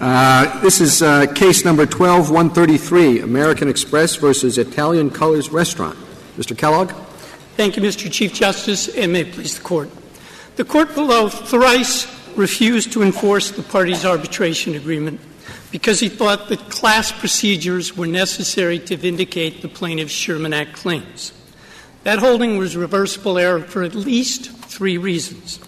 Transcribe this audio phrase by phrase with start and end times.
[0.00, 5.98] Uh, this is uh, case number 12133, American Express versus Italian Colors Restaurant.
[6.38, 6.56] Mr.
[6.56, 6.90] Kellogg?
[7.56, 8.10] Thank you, Mr.
[8.10, 9.90] Chief Justice, and may it please the Court.
[10.56, 15.20] The Court below thrice refused to enforce the parties' arbitration agreement
[15.70, 21.34] because he thought that class procedures were necessary to vindicate the plaintiff's Sherman Act claims.
[22.04, 25.58] That holding was reversible error for at least three reasons.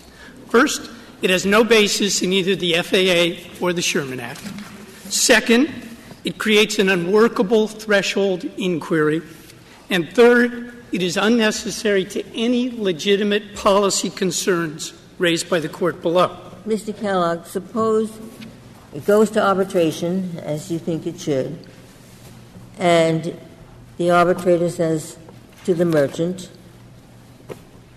[0.48, 0.90] First,
[1.22, 4.42] it has no basis in either the FAA or the Sherman Act.
[5.10, 5.72] Second,
[6.24, 9.22] it creates an unworkable threshold inquiry.
[9.88, 16.36] And third, it is unnecessary to any legitimate policy concerns raised by the court below.
[16.66, 16.98] Mr.
[16.98, 18.18] Kellogg, suppose
[18.94, 21.58] it goes to arbitration, as you think it should,
[22.78, 23.38] and
[23.96, 25.16] the arbitrator says
[25.64, 26.50] to the merchant,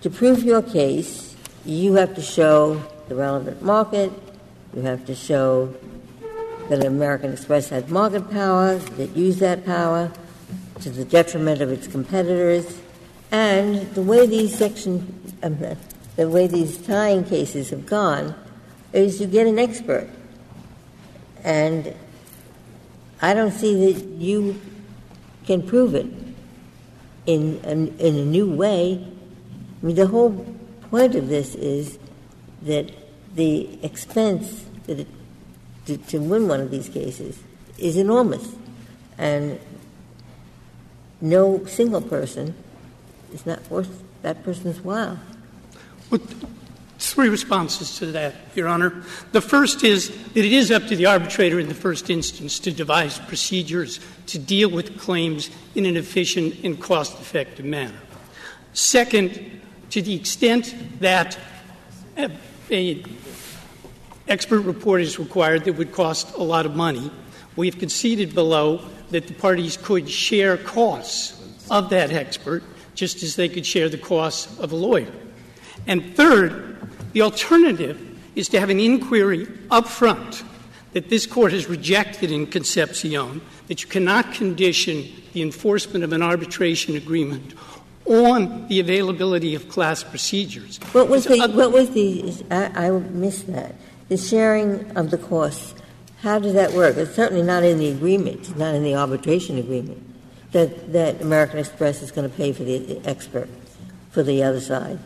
[0.02, 1.34] to prove your case,
[1.64, 4.12] you have to show the relevant market.
[4.74, 5.74] You have to show
[6.68, 10.10] that American Express had market power, that used that power
[10.80, 12.80] to the detriment of its competitors.
[13.30, 15.58] And the way these section, um,
[16.16, 18.34] the way these tying cases have gone
[18.92, 20.08] is you get an expert.
[21.44, 21.94] And
[23.22, 24.60] I don't see that you
[25.46, 26.06] can prove it
[27.26, 29.06] in a, in a new way.
[29.82, 30.44] I mean, the whole
[30.90, 31.98] point of this is
[32.66, 32.92] that
[33.34, 35.08] the expense that it,
[35.86, 37.38] to, to win one of these cases
[37.78, 38.54] is enormous,
[39.18, 39.58] and
[41.20, 42.54] no single person
[43.32, 45.18] is not worth that person's while.
[46.10, 46.20] Well,
[46.98, 49.02] three responses to that, Your Honor.
[49.32, 52.72] The first is that it is up to the arbitrator in the first instance to
[52.72, 57.98] devise procedures to deal with claims in an efficient and cost effective manner.
[58.72, 61.38] Second, to the extent that
[62.16, 62.28] uh,
[62.70, 63.02] a
[64.28, 67.10] expert report is required that would cost a lot of money.
[67.54, 72.62] We have conceded below that the parties could share costs of that expert
[72.94, 75.12] just as they could share the costs of a lawyer.
[75.86, 76.76] And third,
[77.12, 78.00] the alternative
[78.34, 80.42] is to have an inquiry up front
[80.92, 86.22] that this court has rejected in Concepcion that you cannot condition the enforcement of an
[86.22, 87.52] arbitration agreement
[88.06, 90.78] on the availability of class procedures.
[90.92, 93.74] What was the, what was the I, I missed that.
[94.08, 95.74] The sharing of the costs,
[96.20, 96.96] how does that work?
[96.96, 100.02] It's certainly not in the agreement, it's not in the arbitration agreement,
[100.52, 103.48] that, that American Express is going to pay for the expert
[104.10, 104.98] for the other side.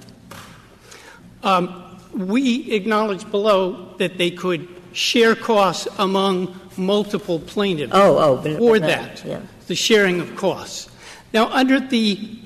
[1.42, 8.58] Um, we acknowledge below that they could share costs among multiple plaintiffs oh, oh, but,
[8.58, 9.40] for but that, yeah.
[9.66, 10.90] the sharing of costs.
[11.32, 12.39] Now, under the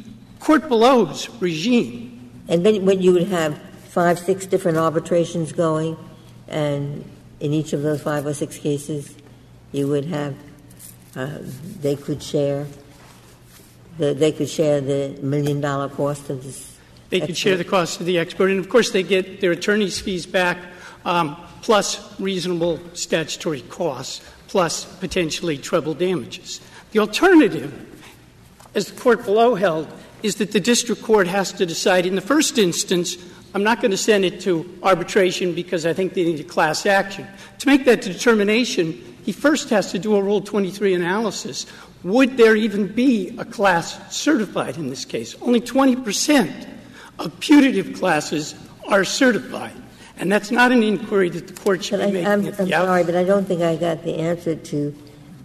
[0.44, 2.30] court below's regime.
[2.48, 5.96] And then when you would have five, six different arbitrations going,
[6.48, 7.02] and
[7.40, 9.14] in each of those five or six cases,
[9.72, 10.36] you would have
[11.16, 11.38] uh,
[11.80, 12.66] they could share
[13.96, 16.76] the, they could share the million dollar cost of this.
[17.08, 20.00] They could share the cost of the expert, and of course, they get their attorney's
[20.00, 20.58] fees back,
[21.04, 26.60] um, plus reasonable statutory costs, plus potentially treble damages.
[26.90, 27.72] The alternative,
[28.74, 29.88] as the court below held,
[30.24, 33.18] is that the district court has to decide in the first instance,
[33.54, 36.86] I'm not going to send it to arbitration because I think they need a class
[36.86, 37.26] action.
[37.58, 38.92] To make that determination,
[39.22, 41.66] he first has to do a Rule 23 analysis.
[42.04, 45.36] Would there even be a class certified in this case?
[45.42, 46.68] Only 20 percent
[47.18, 48.54] of putative classes
[48.88, 49.76] are certified.
[50.16, 52.54] And that's not an inquiry that the court should be I, making.
[52.54, 54.94] I'm, sorry, but I don't think I got the answer to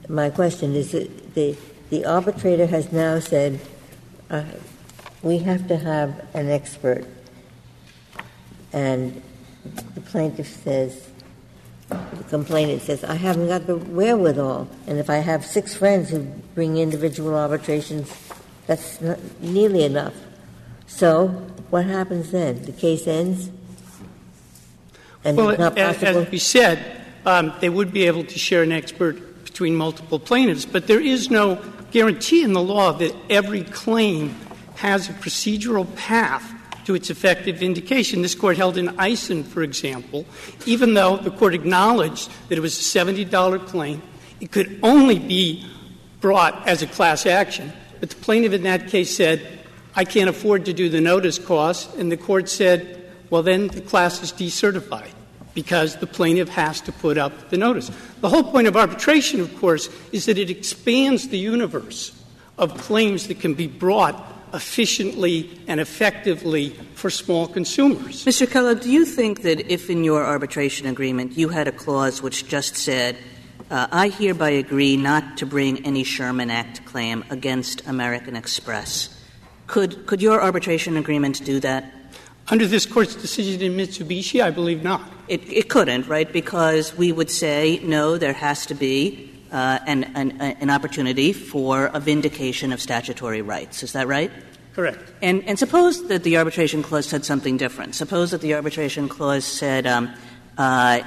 [0.08, 0.74] my question.
[0.74, 1.58] Is it the,
[1.90, 3.60] the arbitrator has now said
[4.30, 4.44] uh,
[5.22, 7.06] we have to have an expert.
[8.72, 9.22] And
[9.96, 11.10] the plaintiff says,
[11.90, 14.70] the complainant says, I haven't got the wherewithal.
[14.88, 16.20] And if I have six friends who
[16.54, 18.14] bring individual arbitrations,
[18.68, 20.14] that's not nearly enough.
[20.86, 21.28] So
[21.70, 22.62] what happens then?
[22.64, 23.50] The case ends?
[25.24, 26.22] And well, it's not as, possible?
[26.22, 30.66] as we said, um, they would be able to share an expert between multiple plaintiffs,
[30.66, 31.56] but there is no
[31.92, 34.36] guarantee in the law that every claim
[34.76, 36.54] has a procedural path
[36.86, 38.22] to its effective vindication.
[38.22, 40.26] This court held in Eisen, for example,
[40.66, 44.02] even though the court acknowledged that it was a $70 claim,
[44.40, 45.66] it could only be
[46.22, 47.72] brought as a class action.
[48.00, 49.60] But the plaintiff in that case said,
[49.96, 53.82] I can't afford to do the notice costs, and the court said, well, then the
[53.82, 55.12] class is decertified
[55.60, 57.92] because the plaintiff has to put up the notice.
[58.22, 62.18] The whole point of arbitration, of course, is that it expands the universe
[62.58, 64.16] of claims that can be brought
[64.54, 68.24] efficiently and effectively for small consumers.
[68.24, 68.50] Mr.
[68.50, 72.48] Kellogg, do you think that if in your arbitration agreement you had a clause which
[72.48, 73.18] just said,
[73.70, 79.10] uh, I hereby agree not to bring any Sherman Act claim against American Express,
[79.68, 81.94] could, could your arbitration agreement do that?
[82.48, 85.19] Under this court's decision in Mitsubishi, I believe not.
[85.30, 86.32] It, it couldn't, right?
[86.32, 91.86] Because we would say, no, there has to be uh, an, an, an opportunity for
[91.94, 93.84] a vindication of statutory rights.
[93.84, 94.32] Is that right?
[94.74, 95.00] Correct.
[95.22, 97.96] And, and suppose that the arbitration clause said something different.
[97.96, 100.14] Suppose that the arbitration clause said, um,
[100.58, 101.02] uh,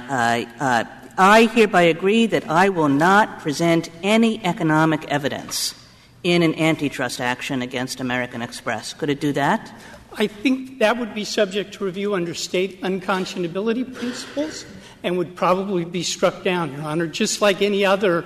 [0.59, 0.85] uh,
[1.17, 5.75] I hereby agree that I will not present any economic evidence
[6.23, 8.93] in an antitrust action against American Express.
[8.93, 9.71] Could it do that?
[10.17, 14.65] I think that would be subject to review under state unconscionability principles
[15.03, 18.25] and would probably be struck down, Your Honor, just like any other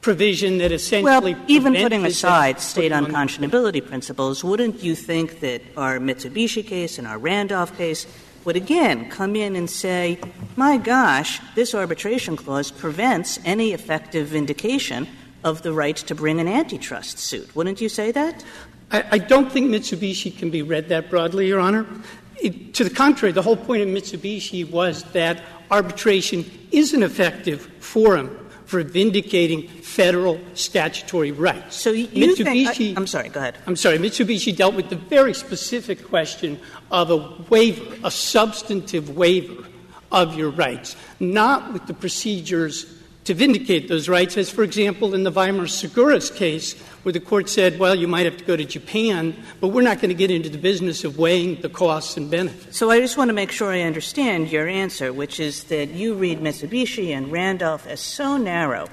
[0.00, 1.34] provision that essentially.
[1.34, 7.06] Well, even putting aside state unconscionability principles, wouldn't you think that our Mitsubishi case and
[7.06, 8.06] our Randolph case
[8.44, 10.18] would again come in and say,
[10.56, 15.08] my gosh, this arbitration clause prevents any effective vindication
[15.42, 17.54] of the right to bring an antitrust suit?
[17.56, 18.44] Wouldn't you say that?
[18.90, 21.86] I, I don't think Mitsubishi can be read that broadly, Your Honor.
[22.74, 28.44] To the contrary, the whole point of Mitsubishi was that arbitration is an effective forum
[28.66, 31.76] for vindicating federal statutory rights.
[31.76, 33.58] So you uh, Mitsubishi, think, I, am sorry, go ahead.
[33.66, 33.98] I'm sorry.
[33.98, 36.58] Mitsubishi dealt with the very specific question
[36.90, 37.16] of a
[37.50, 39.64] waiver, a substantive waiver
[40.10, 42.86] of your rights, not with the procedures
[43.24, 47.48] to vindicate those rights, as, for example, in the Vimar Seguros case, where the court
[47.48, 50.30] said, well, you might have to go to Japan, but we're not going to get
[50.30, 52.76] into the business of weighing the costs and benefits.
[52.76, 56.14] So I just want to make sure I understand your answer, which is that you
[56.14, 58.88] read Mitsubishi and Randolph as so narrow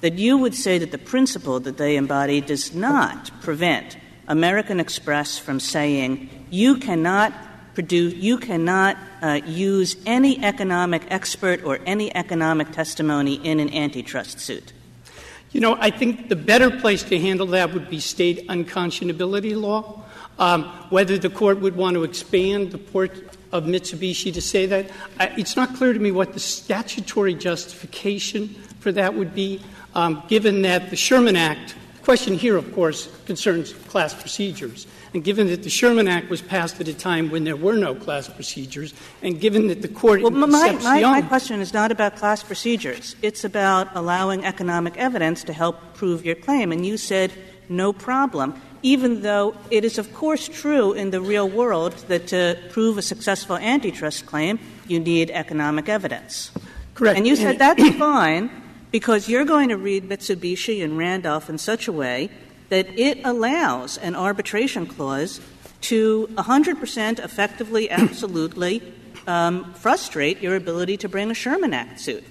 [0.00, 5.38] that you would say that the principle that they embody does not prevent American Express
[5.38, 7.34] from saying you cannot
[7.74, 14.40] produce, you cannot uh, use any economic expert or any economic testimony in an antitrust
[14.40, 14.72] suit.
[15.52, 20.04] You know, I think the better place to handle that would be state unconscionability law.
[20.38, 23.12] Um, whether the court would want to expand the port
[23.52, 28.48] of Mitsubishi to say that, I, it's not clear to me what the statutory justification
[28.78, 29.60] for that would be,
[29.94, 34.86] um, given that the Sherman Act, the question here, of course, concerns class procedures.
[35.12, 37.94] And given that the Sherman Act was passed at a time when there were no
[37.96, 40.22] class procedures, and given that the court.
[40.22, 43.16] Well, my, my, my question is not about class procedures.
[43.20, 46.70] It's about allowing economic evidence to help prove your claim.
[46.70, 47.32] And you said
[47.68, 52.56] no problem, even though it is, of course, true in the real world that to
[52.70, 56.52] prove a successful antitrust claim, you need economic evidence.
[56.94, 57.16] Correct.
[57.16, 58.50] And you said that's fine
[58.90, 62.30] because you're going to read Mitsubishi and Randolph in such a way
[62.70, 65.40] that it allows an arbitration clause
[65.82, 68.82] to 100% effectively, absolutely
[69.26, 72.24] um, frustrate your ability to bring a Sherman Act suit.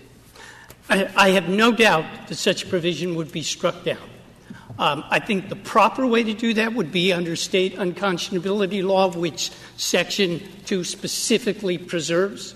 [0.90, 4.10] I, I have no doubt that such provision would be struck down.
[4.80, 9.12] Um, I think the proper way to do that would be under state unconscionability law,
[9.12, 12.56] which Section 2 specifically preserves.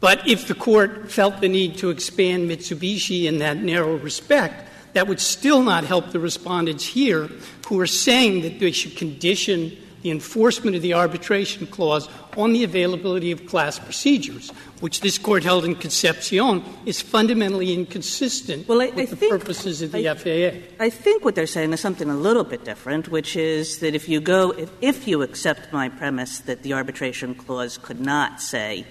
[0.00, 5.06] But if the court felt the need to expand Mitsubishi in that narrow respect, that
[5.08, 7.30] would still not help the respondents here
[7.68, 12.64] who are saying that they should condition the enforcement of the arbitration clause on the
[12.64, 14.50] availability of class procedures,
[14.80, 19.32] which this court held in Concepcion is fundamentally inconsistent well, I, with I the think,
[19.32, 20.58] purposes of the I, FAA.
[20.80, 24.08] I think what they're saying is something a little bit different, which is that if
[24.08, 28.84] you go, if, if you accept my premise that the arbitration clause could not say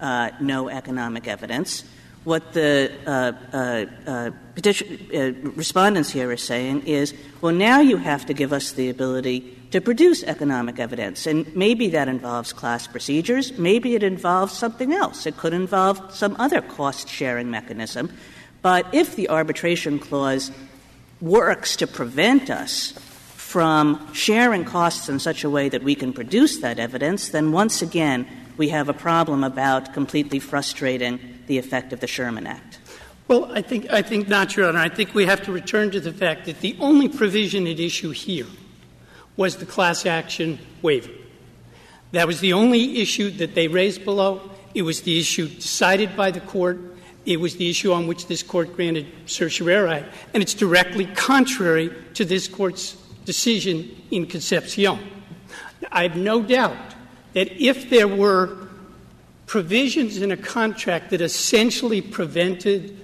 [0.00, 1.84] uh, no economic evidence,
[2.24, 8.26] what the uh, uh, uh, petition, respondents here are saying is, well, now you have
[8.26, 11.26] to give us the ability to produce economic evidence.
[11.26, 13.58] And maybe that involves class procedures.
[13.58, 15.26] Maybe it involves something else.
[15.26, 18.10] It could involve some other cost sharing mechanism.
[18.62, 20.50] But if the arbitration clause
[21.20, 22.92] works to prevent us
[23.36, 27.82] from sharing costs in such a way that we can produce that evidence, then once
[27.82, 28.26] again,
[28.56, 32.78] we have a problem about completely frustrating the effect of the Sherman Act?
[33.26, 34.80] Well, I think, I think not, Your Honor.
[34.80, 38.10] I think we have to return to the fact that the only provision at issue
[38.10, 38.46] here
[39.36, 41.10] was the class action waiver.
[42.12, 44.50] That was the only issue that they raised below.
[44.74, 46.78] It was the issue decided by the court.
[47.24, 52.24] It was the issue on which this court granted certiorari, and it's directly contrary to
[52.24, 54.98] this court's decision in Concepcion.
[55.90, 56.94] I have no doubt
[57.32, 58.63] that if there were
[59.46, 62.98] provisions in a contract that essentially prevented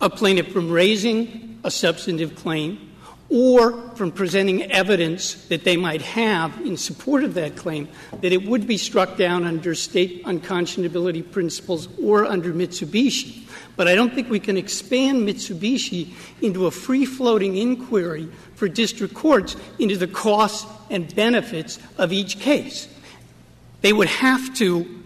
[0.00, 2.92] a plaintiff from raising a substantive claim
[3.28, 7.88] or from presenting evidence that they might have in support of that claim,
[8.20, 13.44] that it would be struck down under state unconscionability principles or under Mitsubishi.
[13.74, 19.14] But I don't think we can expand Mitsubishi into a free floating inquiry for district
[19.14, 22.86] courts into the costs and benefits of each case.
[23.80, 25.01] They would have to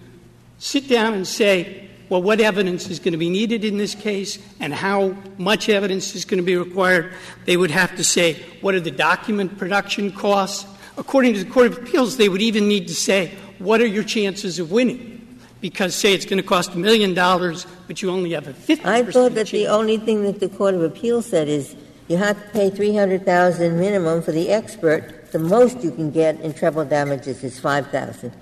[0.58, 4.38] sit down and say, well, what evidence is going to be needed in this case
[4.60, 7.12] and how much evidence is going to be required.
[7.46, 10.66] They would have to say, what are the document production costs?
[10.96, 14.04] According to the Court of Appeals, they would even need to say, what are your
[14.04, 15.12] chances of winning?
[15.60, 18.84] Because, say, it's going to cost a million dollars, but you only have a 50
[18.84, 19.50] I thought that chance.
[19.50, 21.74] the only thing that the Court of Appeals said is
[22.08, 25.32] you have to pay 300000 minimum for the expert.
[25.32, 28.34] The most you can get in treble damages is 5000 It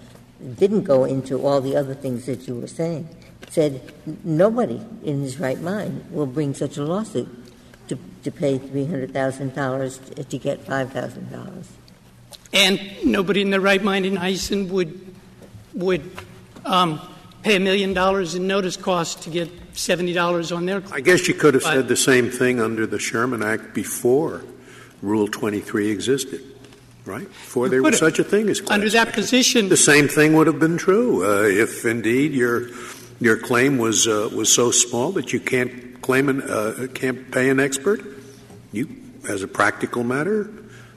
[0.56, 3.08] didn't go into all the other things that you were saying
[3.50, 3.80] said
[4.24, 7.28] nobody in his right mind will bring such a lawsuit
[7.88, 11.64] to, to pay $300,000 to get $5,000.
[12.52, 15.14] And nobody in their right mind in Eisen would,
[15.74, 16.10] would
[16.64, 17.00] um,
[17.42, 20.94] pay a million dollars in notice costs to get $70 on their claim.
[20.94, 24.44] I guess you could have But- said the same thing under the Sherman Act before
[25.02, 26.42] Rule 23 existed,
[27.04, 27.26] right?
[27.26, 29.23] Before there was such a thing as class Under that action.
[29.23, 32.68] position, The same thing would have been true uh, if indeed your
[33.20, 37.49] your claim was uh, was so small that you can't claim an, uh, can't pay
[37.50, 38.00] an expert.
[38.73, 38.88] You,
[39.28, 40.50] as a practical matter,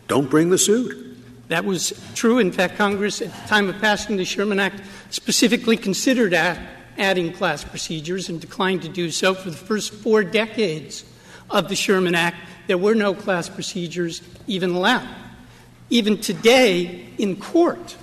[0.08, 1.04] don't bring the suit.
[1.48, 2.40] That was true.
[2.40, 7.64] In fact, Congress, at the time of passing the Sherman Act, specifically considered adding class
[7.64, 9.34] procedures and declined to do so.
[9.34, 11.06] For the first four decades
[11.50, 12.38] of the Sherman Act,
[12.68, 15.08] there were no class procedures even allowed.
[15.90, 17.96] Even today, in court,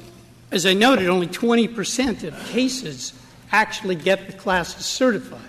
[0.50, 3.12] as I noted, only 20 percent of cases
[3.52, 5.40] actually get the classes certified.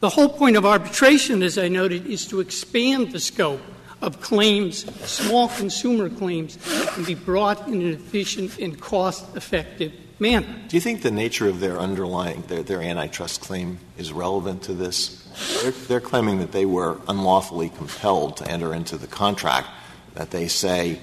[0.00, 3.60] The whole point of arbitration, as I noted, is to expand the scope
[4.00, 9.92] of claims, small consumer claims, that can be brought in an efficient and cost effective
[10.18, 10.46] manner.
[10.68, 14.72] Do you think the nature of their underlying, their, their antitrust claim is relevant to
[14.72, 15.22] this?
[15.62, 19.68] They're, they're claiming that they were unlawfully compelled to enter into the contract
[20.14, 20.98] that they say,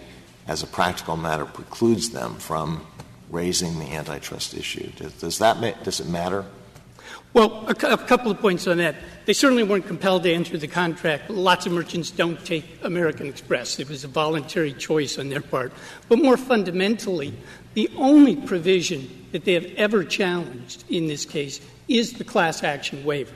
[0.47, 2.85] as a practical matter, precludes them from
[3.29, 4.89] raising the antitrust issue.
[5.19, 6.45] Does, that ma- does it matter?
[7.33, 8.95] Well, a, cou- a couple of points on that.
[9.25, 11.29] They certainly weren't compelled to enter the contract.
[11.29, 13.79] Lots of merchants don't take American Express.
[13.79, 15.73] It was a voluntary choice on their part.
[16.07, 17.33] But more fundamentally,
[17.73, 23.03] the only provision that they have ever challenged in this case is the class action
[23.03, 23.35] waiver.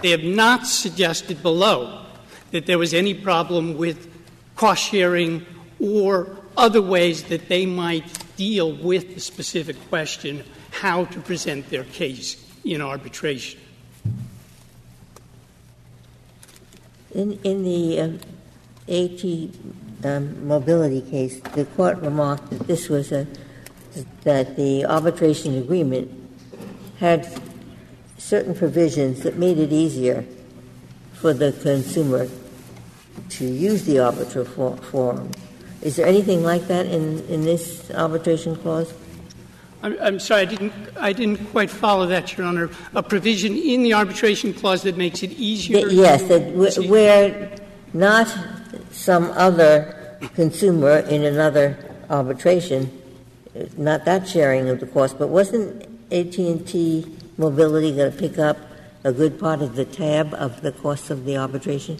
[0.00, 2.06] They have not suggested below
[2.52, 4.10] that there was any problem with
[4.56, 5.44] cost sharing
[5.82, 11.84] or other ways that they might deal with the specific question how to present their
[11.84, 13.60] case in arbitration.
[17.14, 18.20] In, in the um,
[18.88, 23.26] AT um, mobility case, the court remarked that this was a,
[24.22, 26.10] that the arbitration agreement
[26.98, 27.28] had
[28.16, 30.24] certain provisions that made it easier
[31.12, 32.28] for the consumer
[33.28, 35.30] to use the arbitral for, forum.
[35.82, 38.92] Is there anything like that in, in this arbitration clause?
[39.82, 42.70] I'm, I'm sorry, I didn't, I didn't quite follow that, Your Honor.
[42.94, 45.88] A provision in the arbitration clause that makes it easier.
[45.88, 46.88] Yes, that proceed.
[46.88, 47.56] where
[47.92, 48.32] not
[48.92, 51.76] some other consumer in another
[52.08, 52.90] arbitration,
[53.76, 58.58] not that sharing of the cost, but wasn't AT&T Mobility going to pick up
[59.04, 61.98] a good part of the tab of the cost of the arbitration?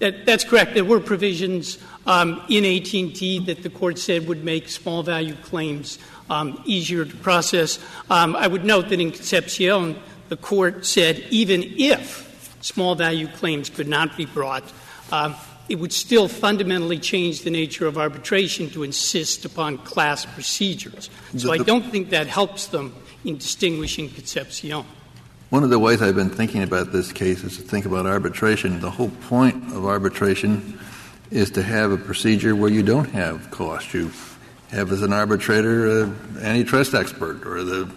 [0.00, 0.74] That, that's correct.
[0.74, 5.98] There were provisions um, in AT&T that the court said would make small value claims
[6.30, 7.78] um, easier to process.
[8.08, 9.96] Um, I would note that in Concepcion,
[10.28, 14.64] the court said even if small value claims could not be brought,
[15.12, 15.34] um,
[15.68, 21.10] it would still fundamentally change the nature of arbitration to insist upon class procedures.
[21.36, 24.84] So I don't think that helps them in distinguishing Concepcion.
[25.50, 28.78] One of the ways I've been thinking about this case is to think about arbitration.
[28.78, 30.78] The whole point of arbitration
[31.32, 33.92] is to have a procedure where you don't have cost.
[33.92, 34.12] You
[34.70, 37.90] have as an arbitrator an antitrust expert or the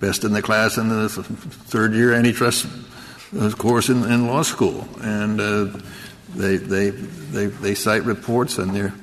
[0.00, 2.66] best in the class in the third year antitrust
[3.38, 4.88] uh, course in, in law school.
[5.02, 5.78] And uh,
[6.34, 8.94] they, they, they, they cite reports and they're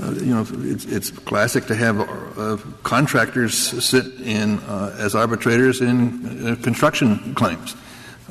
[0.00, 5.80] uh, you know, it's, it's classic to have uh, contractors sit in uh, as arbitrators
[5.80, 7.76] in uh, construction claims,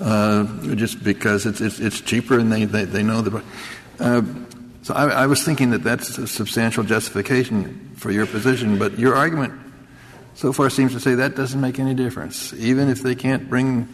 [0.01, 3.43] uh, just because it's, it's, it's cheaper and they, they, they know the.
[4.00, 4.22] Uh,
[4.82, 9.15] so I, I was thinking that that's a substantial justification for your position, but your
[9.15, 9.53] argument
[10.36, 12.53] so far seems to say that doesn't make any difference.
[12.53, 13.88] Even if they can't bring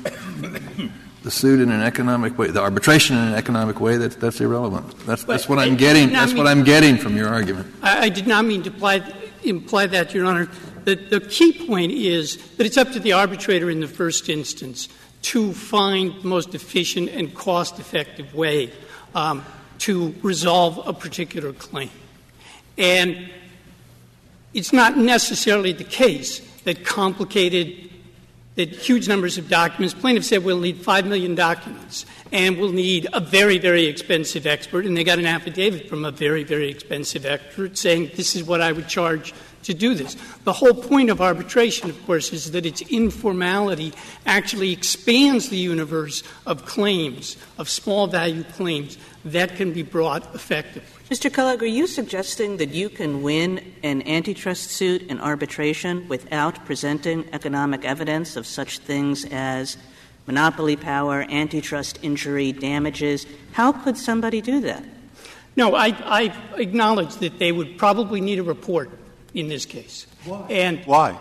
[1.24, 4.98] the suit in an economic way, the arbitration in an economic way, that's, that's irrelevant.
[5.06, 7.74] That's, that's what I'm getting, not that's what I'm getting from your argument.
[7.82, 10.50] I, I did not mean to imply, imply that, Your Honor.
[10.86, 14.88] The, the key point is that it's up to the arbitrator in the first instance
[15.22, 18.72] to find the most efficient and cost effective way
[19.14, 19.46] um,
[19.80, 21.90] to resolve a particular claim.
[22.78, 23.30] And
[24.54, 27.88] it's not necessarily the case that complicated,
[28.60, 33.08] that huge numbers of documents, plaintiffs said we'll need 5 million documents and we'll need
[33.13, 37.25] a very, very expensive expert, and they got an affidavit from a very, very expensive
[37.25, 40.16] expert saying this is what I would charge to do this.
[40.44, 43.94] The whole point of arbitration, of course, is that its informality
[44.25, 50.89] actually expands the universe of claims, of small value claims, that can be brought effectively.
[51.10, 51.34] Mr.
[51.34, 57.28] Kellogg, are you suggesting that you can win an antitrust suit in arbitration without presenting
[57.34, 59.75] economic evidence of such things as
[60.28, 63.25] monopoly power, antitrust injury, damages?
[63.54, 64.84] How could somebody do that?
[65.56, 68.92] No, I, I acknowledge that they would probably need a report
[69.33, 70.07] in this case.
[70.25, 70.45] Why?
[70.50, 71.17] And Why?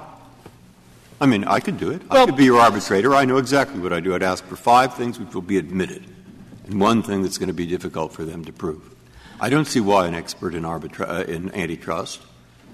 [1.21, 2.03] I mean, I could do it.
[2.11, 3.15] I could be your arbitrator.
[3.15, 4.15] I know exactly what I do.
[4.15, 6.05] I'd ask for five things which will be admitted,
[6.67, 8.95] and one thing that's going to be difficult for them to prove.
[9.41, 12.21] I don't see why an expert in, arbitra- uh, in antitrust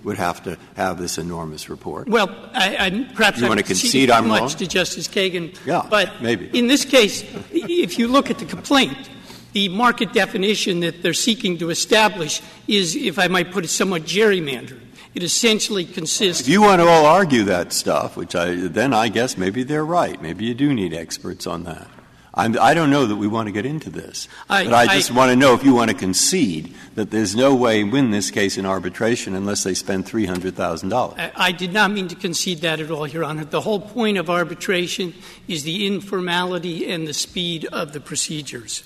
[0.02, 2.06] would have to have this enormous report.
[2.08, 4.48] Well, I, I, perhaps You I'm wanna concede I'm much wrong?
[4.50, 5.56] to Justice Kagan.
[5.64, 6.50] Yeah, but maybe.
[6.56, 9.08] in this case, if you look at the complaint,
[9.54, 14.02] the market definition that they're seeking to establish is, if I might put it, somewhat
[14.02, 14.80] gerrymandered.
[15.14, 16.42] It essentially consists.
[16.42, 19.84] If you want to all argue that stuff, which I then I guess maybe they're
[19.84, 20.20] right.
[20.20, 21.88] Maybe you do need experts on that.
[22.36, 25.12] I'm, I don't know that we want to get into this, I- but I just
[25.12, 28.32] I- want to know if you want to concede that there's no way win this
[28.32, 31.16] case in arbitration unless they spend three hundred thousand dollars.
[31.16, 33.44] I I did not mean to concede that at all, Your Honor.
[33.44, 35.14] The whole point of arbitration
[35.46, 38.82] is the informality and the speed of the procedures.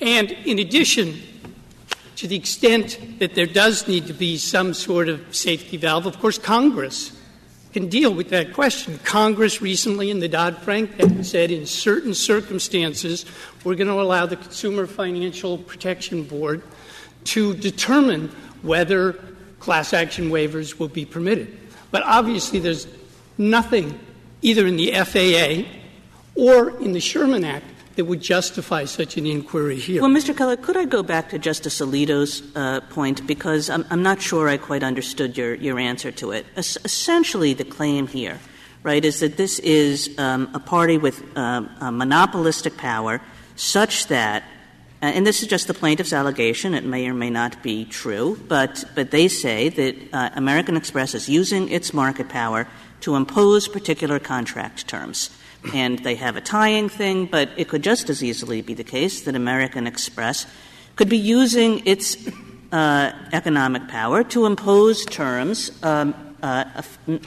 [0.00, 1.20] And in addition,
[2.20, 6.18] to the extent that there does need to be some sort of safety valve, of
[6.18, 7.16] course, Congress
[7.72, 8.98] can deal with that question.
[9.04, 13.24] Congress recently in the Dodd Frank Act said in certain circumstances
[13.64, 16.62] we're going to allow the Consumer Financial Protection Board
[17.24, 18.28] to determine
[18.60, 19.14] whether
[19.58, 21.56] class action waivers will be permitted.
[21.90, 22.86] But obviously, there's
[23.38, 23.98] nothing
[24.42, 25.66] either in the FAA
[26.34, 27.64] or in the Sherman Act
[28.00, 30.00] that would justify such an inquiry here.
[30.00, 30.34] Well, Mr.
[30.34, 34.48] Keller, could I go back to Justice Alito's uh, point because I'm, I'm not sure
[34.48, 36.46] I quite understood your, your answer to it.
[36.56, 38.40] Es- essentially, the claim here,
[38.82, 43.20] right, is that this is um, a party with um, a monopolistic power
[43.54, 44.44] such that,
[45.02, 48.40] uh, and this is just the plaintiff's allegation, it may or may not be true,
[48.48, 52.66] but, but they say that uh, American Express is using its market power
[53.02, 55.28] to impose particular contract terms
[55.74, 59.22] and they have a tying thing, but it could just as easily be the case
[59.22, 60.46] that American Express
[60.96, 62.16] could be using its
[62.72, 66.64] uh, economic power to impose terms, um, uh,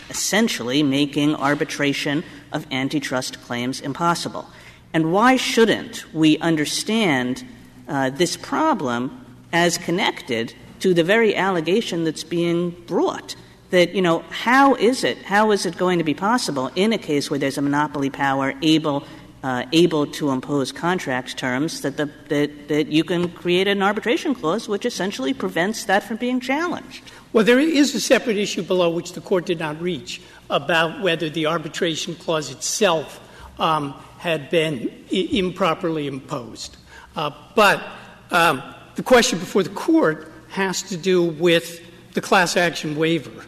[0.09, 4.47] essentially making arbitration of antitrust claims impossible.
[4.93, 7.43] And why shouldn't we understand
[7.87, 13.35] uh, this problem as connected to the very allegation that's being brought?
[13.73, 16.97] That, you know, how is it, how is it going to be possible in a
[16.99, 19.03] case where there's a monopoly power able,
[19.41, 24.35] uh, able to impose contract terms that, the, that, that you can create an arbitration
[24.35, 27.03] clause which essentially prevents that from being challenged?
[27.33, 31.27] Well, there is a separate issue below which the court did not reach about whether
[31.27, 33.19] the arbitration clause itself
[33.57, 36.77] um, had been I- improperly imposed.
[37.15, 37.83] Uh, but
[38.29, 38.61] um,
[38.93, 41.81] the question before the court has to do with
[42.13, 43.47] the class action waiver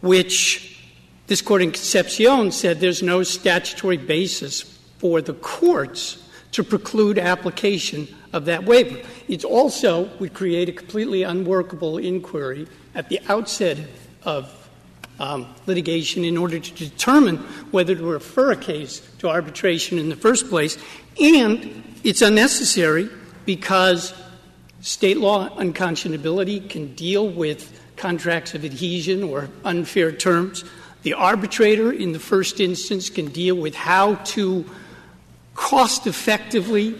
[0.00, 0.78] which
[1.26, 4.62] this court in Concepcion said there's no statutory basis
[4.98, 9.00] for the courts to preclude application of that waiver.
[9.28, 13.78] It also would create a completely unworkable inquiry at the outset
[14.24, 14.56] of
[15.20, 17.36] um, litigation in order to determine
[17.70, 20.78] whether to refer a case to arbitration in the first place.
[21.20, 23.08] And it's unnecessary
[23.44, 24.14] because
[24.80, 30.64] state law unconscionability can deal with contracts of adhesion or unfair terms.
[31.02, 34.64] The arbitrator, in the first instance, can deal with how to
[35.54, 36.96] cost effectively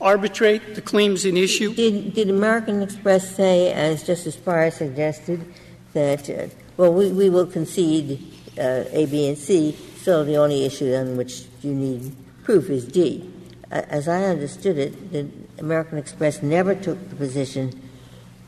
[0.00, 1.72] arbitrate the claims in issue.
[1.74, 5.46] Did, did American Express say, as Justice Breyer suggested,
[5.94, 8.22] that, uh, well, we, we will concede
[8.58, 12.84] uh, A, B, and C, so the only issue on which you need proof is
[12.84, 13.32] D?
[13.70, 17.80] As I understood it, the American Express never took the position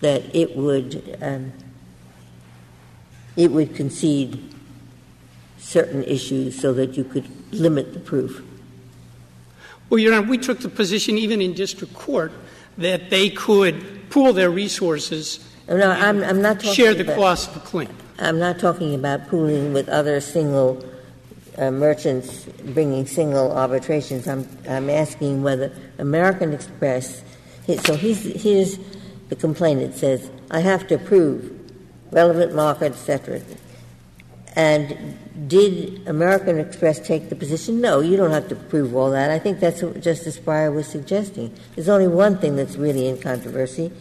[0.01, 1.53] that it would um,
[3.37, 4.55] it would concede
[5.59, 8.43] certain issues so that you could limit the proof.
[9.91, 12.33] Well, Your Honor, we took the position, even in district court,
[12.77, 15.45] that they could pool their resources.
[15.69, 17.89] No, I'm, I'm not talking share the about, cost of the claim.
[18.19, 20.85] I'm not talking about pooling with other single
[21.57, 24.27] uh, merchants bringing single arbitrations.
[24.27, 27.23] I'm, I'm asking whether American Express.
[27.85, 28.79] So he's, here's
[29.29, 29.81] the complaint.
[29.81, 31.51] It says, "I have to prove
[32.11, 33.41] relevant market, etc."
[34.57, 35.17] And
[35.49, 37.81] did American Express take the position?
[37.81, 39.31] No, you don't have to prove all that.
[39.31, 41.55] I think that's what Justice Breyer was suggesting.
[41.75, 43.93] There's only one thing that's really in controversy,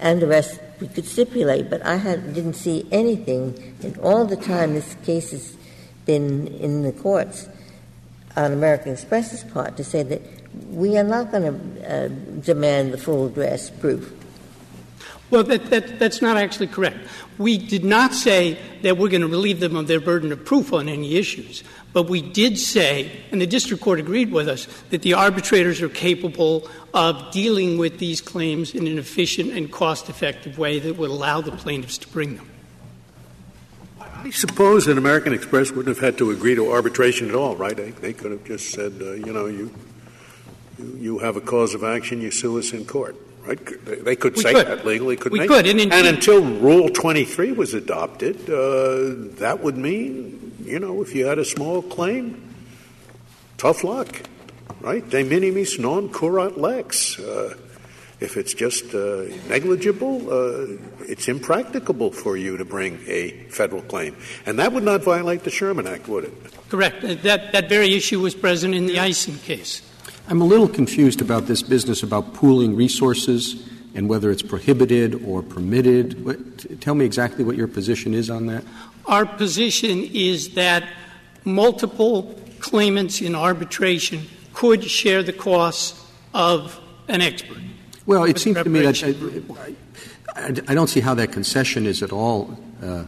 [0.00, 1.68] and the rest we could stipulate.
[1.68, 5.56] But I had, didn't see anything in all the time this case has
[6.06, 7.48] been in the courts
[8.34, 10.22] on American Express's part to say that
[10.70, 12.08] we are not going to uh,
[12.40, 14.12] demand the full dress proof.
[15.30, 16.96] Well, that, that, that's not actually correct.
[17.36, 20.72] We did not say that we're going to relieve them of their burden of proof
[20.72, 21.62] on any issues.
[21.92, 25.88] But we did say, and the district court agreed with us, that the arbitrators are
[25.88, 31.10] capable of dealing with these claims in an efficient and cost effective way that would
[31.10, 32.50] allow the plaintiffs to bring them.
[34.00, 37.76] I suppose that American Express wouldn't have had to agree to arbitration at all, right?
[37.76, 39.72] They, could have just said, uh, you know, you,
[40.78, 43.16] you have a cause of action, you sue us in court.
[43.48, 44.04] Right?
[44.04, 44.66] They could we say could.
[44.66, 45.46] that legally, couldn't we they?
[45.46, 45.66] could.
[45.66, 51.24] And, and, until Rule 23 was adopted, uh, that would mean, you know, if you
[51.24, 52.54] had a small claim,
[53.56, 54.20] tough luck,
[54.82, 55.08] right?
[55.08, 57.18] De minimis non curat lex.
[57.18, 57.54] Uh,
[58.20, 60.66] if it's just uh, negligible, uh,
[61.06, 64.14] it's impracticable for you to bring a federal claim.
[64.44, 66.32] And that would not violate the Sherman Act, would it?
[66.68, 67.00] Correct.
[67.22, 69.82] That, that very issue was present in the Eisen case.
[70.30, 75.42] I'm a little confused about this business about pooling resources and whether it's prohibited or
[75.42, 76.22] permitted.
[76.22, 78.62] What, tell me exactly what your position is on that.
[79.06, 80.86] Our position is that
[81.46, 87.62] multiple claimants in arbitration could share the costs of an expert.
[88.04, 92.02] Well, it seems to me that I, I, I, don't see how that concession is
[92.02, 93.04] at all uh,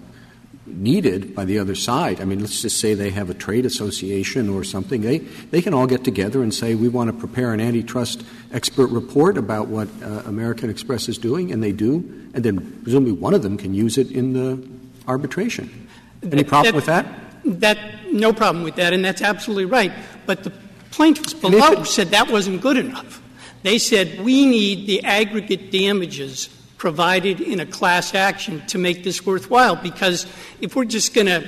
[0.74, 2.20] needed by the other side.
[2.20, 5.02] I mean, let's just say they have a trade association or something.
[5.02, 8.88] They, they can all get together and say, we want to prepare an antitrust expert
[8.88, 11.96] report about what uh, American Express is doing, and they do.
[12.34, 14.66] And then presumably one of them can use it in the
[15.06, 15.88] arbitration.
[16.22, 17.06] Any problem that, with that?
[17.44, 19.92] That no problem with that, and that's absolutely right.
[20.26, 20.52] But the
[20.90, 23.22] plaintiffs below it, said that wasn't good enough.
[23.62, 26.48] They said we need the aggregate damages
[26.80, 29.76] provided in a class action to make this worthwhile.
[29.76, 30.26] Because
[30.62, 31.46] if we're just going to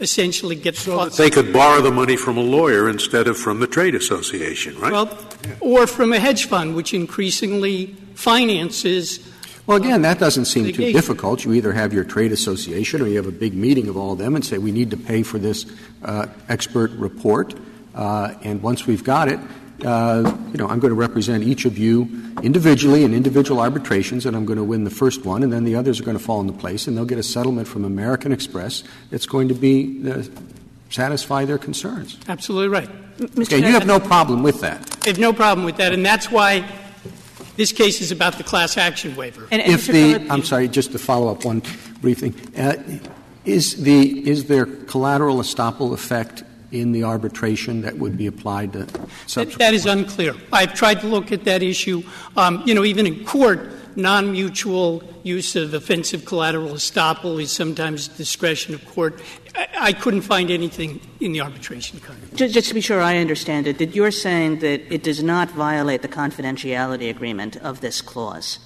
[0.00, 3.58] essentially get so that they could borrow the money from a lawyer instead of from
[3.58, 4.92] the trade association, right?
[4.92, 5.54] Well, yeah.
[5.60, 9.26] or from a hedge fund, which increasingly finances.
[9.66, 11.42] Well, again, that doesn't seem too difficult.
[11.42, 14.18] You either have your trade association or you have a big meeting of all of
[14.18, 15.64] them and say, we need to pay for this
[16.04, 17.54] uh, expert report.
[17.94, 19.40] Uh, and once we've got it,
[19.84, 22.08] uh, you know, I'm going to represent each of you
[22.42, 25.74] individually in individual arbitrations, and I'm going to win the first one, and then the
[25.74, 28.84] others are going to fall into place, and they'll get a settlement from American Express
[29.10, 30.22] that's going to be uh,
[30.90, 32.18] satisfy their concerns.
[32.28, 32.88] Absolutely right.
[33.18, 33.42] Mr.
[33.42, 34.98] Okay, you have no problem with that.
[35.04, 36.68] I have no problem with that, and that's why
[37.56, 39.48] this case is about the class action waiver.
[39.50, 39.92] And, and if Mr.
[39.92, 41.62] the, Philip, I'm sorry, just to follow up one
[42.00, 42.34] brief thing.
[42.56, 42.76] Uh,
[43.44, 46.42] is the is there collateral estoppel effect
[46.80, 48.86] in the arbitration that would be applied to
[49.26, 50.34] subsequent that is unclear.
[50.52, 52.02] I've tried to look at that issue.
[52.36, 58.74] Um, you know, even in court, non-mutual use of offensive collateral estoppel is sometimes discretion
[58.74, 59.20] of court.
[59.54, 62.16] I, I couldn't find anything in the arbitration code.
[62.34, 65.50] Just, just, to be sure I understand it, that you're saying that it does not
[65.50, 68.58] violate the confidentiality agreement of this clause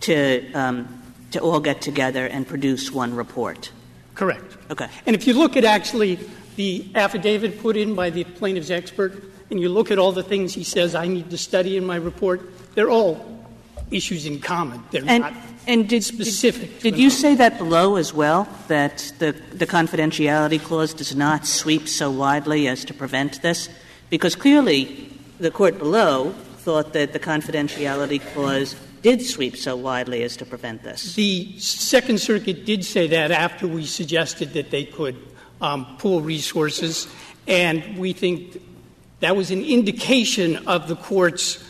[0.00, 3.70] to um, to all get together and produce one report.
[4.14, 4.56] Correct.
[4.70, 4.88] Okay.
[5.06, 6.18] And if you look at actually
[6.58, 9.12] the affidavit put in by the plaintiff's expert,
[9.48, 11.94] and you look at all the things he says I need to study in my
[11.94, 12.40] report,
[12.74, 13.24] they're all
[13.92, 14.82] issues in common.
[14.90, 15.34] They're and, not
[15.68, 16.80] and did, specific.
[16.80, 21.46] Did, did you say that below as well, that the, the confidentiality clause does not
[21.46, 23.68] sweep so widely as to prevent this?
[24.10, 30.36] Because clearly the court below thought that the confidentiality clause did sweep so widely as
[30.38, 31.14] to prevent this.
[31.14, 35.16] The Second Circuit did say that after we suggested that they could
[35.60, 37.08] um, pool resources,
[37.46, 38.62] and we think
[39.20, 41.64] that was an indication of the court's,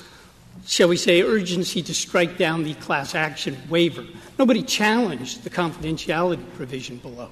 [0.66, 4.04] shall we say, urgency to strike down the class action waiver.
[4.38, 7.30] Nobody challenged the confidentiality provision below.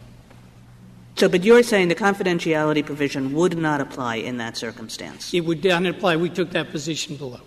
[1.17, 5.33] So, but you're saying the confidentiality provision would not apply in that circumstance?
[5.33, 6.17] It would not apply.
[6.17, 7.41] We took that position below.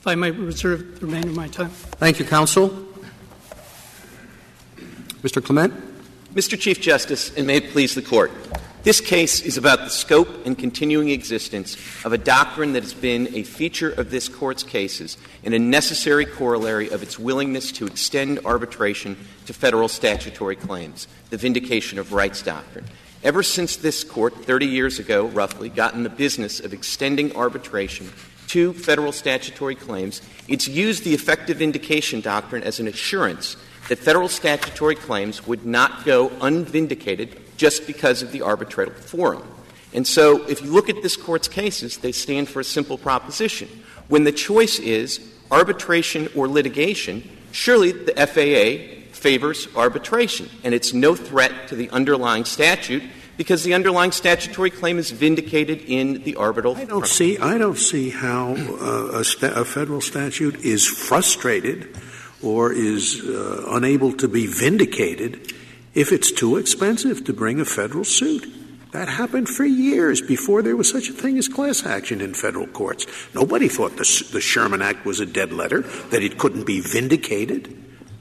[0.00, 1.70] If I might reserve the remainder of my time.
[1.70, 2.86] Thank you, counsel.
[5.22, 5.42] Mr.
[5.42, 5.87] Clement.
[6.38, 6.56] Mr.
[6.56, 8.30] Chief Justice, and may it please the Court,
[8.84, 13.34] This case is about the scope and continuing existence of a doctrine that has been
[13.34, 18.38] a feature of this Court's cases and a necessary corollary of its willingness to extend
[18.44, 22.84] arbitration to federal statutory claims, the vindication of rights doctrine.
[23.24, 28.12] Ever since this Court, 30 years ago roughly, got in the business of extending arbitration
[28.46, 33.56] to federal statutory claims, it's used the effective vindication doctrine as an assurance
[33.88, 39.42] that federal statutory claims would not go unvindicated just because of the arbitral forum.
[39.92, 43.68] And so if you look at this Court's cases, they stand for a simple proposition.
[44.08, 45.20] When the choice is
[45.50, 52.44] arbitration or litigation, surely the FAA favors arbitration, and it's no threat to the underlying
[52.44, 53.02] statute
[53.36, 56.76] because the underlying statutory claim is vindicated in the arbitral.
[56.76, 57.38] I don't see.
[57.38, 61.96] I don't see how uh, a, sta- a, federal statute is frustrated
[62.42, 65.52] or is uh, unable to be vindicated
[65.94, 68.46] if it's too expensive to bring a federal suit.
[68.92, 72.66] That happened for years before there was such a thing as class action in federal
[72.66, 73.06] courts.
[73.34, 77.76] Nobody thought the, the Sherman Act was a dead letter, that it couldn't be vindicated.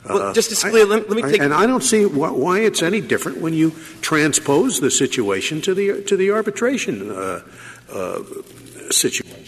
[0.07, 1.41] Well, uh, Justice Scalia, let, let, me take.
[1.41, 5.73] And I don't see wh- why it's any different when you transpose the situation to
[5.73, 7.41] the to the arbitration uh,
[7.91, 8.23] uh,
[8.89, 9.46] situation.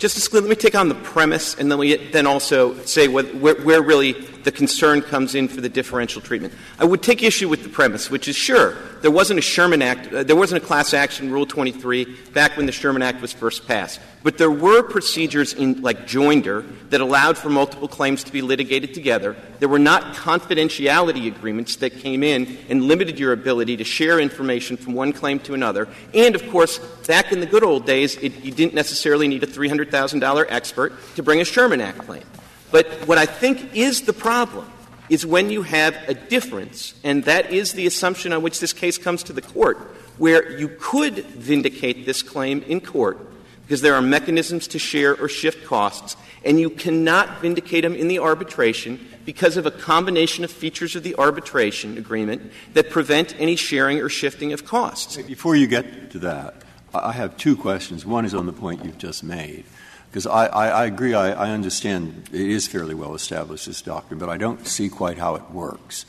[0.00, 3.24] Justice Scalia, let me take on the premise, and then we then also say where,
[3.24, 6.54] where, really the concern comes in for the differential treatment.
[6.78, 10.12] I would take issue with the premise, which is sure there wasn't a Sherman Act,
[10.12, 13.66] uh, there wasn't a class action Rule 23 back when the Sherman Act was first
[13.66, 18.42] passed, but there were procedures in like joinder that allowed for multiple claims to be
[18.42, 19.36] litigated together.
[19.58, 24.76] There were not confidentiality agreements that came in and limited your ability to share information
[24.76, 25.88] from one claim to another.
[26.14, 29.46] And of course, back in the good old days, it, you didn't necessarily need a
[29.46, 32.22] three hundred $100,000 expert to bring a Sherman Act claim.
[32.70, 34.70] But what I think is the problem
[35.08, 38.96] is when you have a difference, and that is the assumption on which this case
[38.96, 39.76] comes to the court,
[40.18, 43.18] where you could vindicate this claim in court
[43.62, 48.08] because there are mechanisms to share or shift costs, and you cannot vindicate them in
[48.08, 53.54] the arbitration because of a combination of features of the arbitration agreement that prevent any
[53.54, 55.16] sharing or shifting of costs.
[55.18, 56.54] Before you get to that,
[56.92, 58.04] I have two questions.
[58.04, 59.64] One is on the point you've just made.
[60.10, 64.18] Because I, I, I, agree, I, I, understand it is fairly well established, this doctrine,
[64.18, 66.04] but I don't see quite how it works.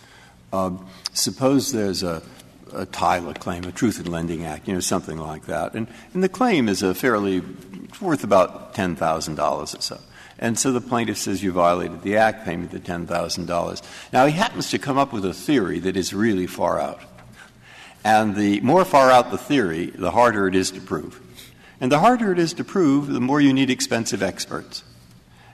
[0.51, 2.23] Um, suppose there's a,
[2.73, 3.27] a claim,
[3.63, 5.75] a Truth in Lending Act, you know, something like that.
[5.75, 7.43] And, and the claim is a fairly,
[8.01, 9.99] worth about $10,000 or so.
[10.39, 13.81] And so the plaintiff says you violated the Act, pay me the $10,000.
[14.11, 16.99] Now, he happens to come up with a theory that is really far out.
[18.03, 21.21] And the more far out the theory, the harder it is to prove.
[21.79, 24.83] And the harder it is to prove, the more you need expensive experts.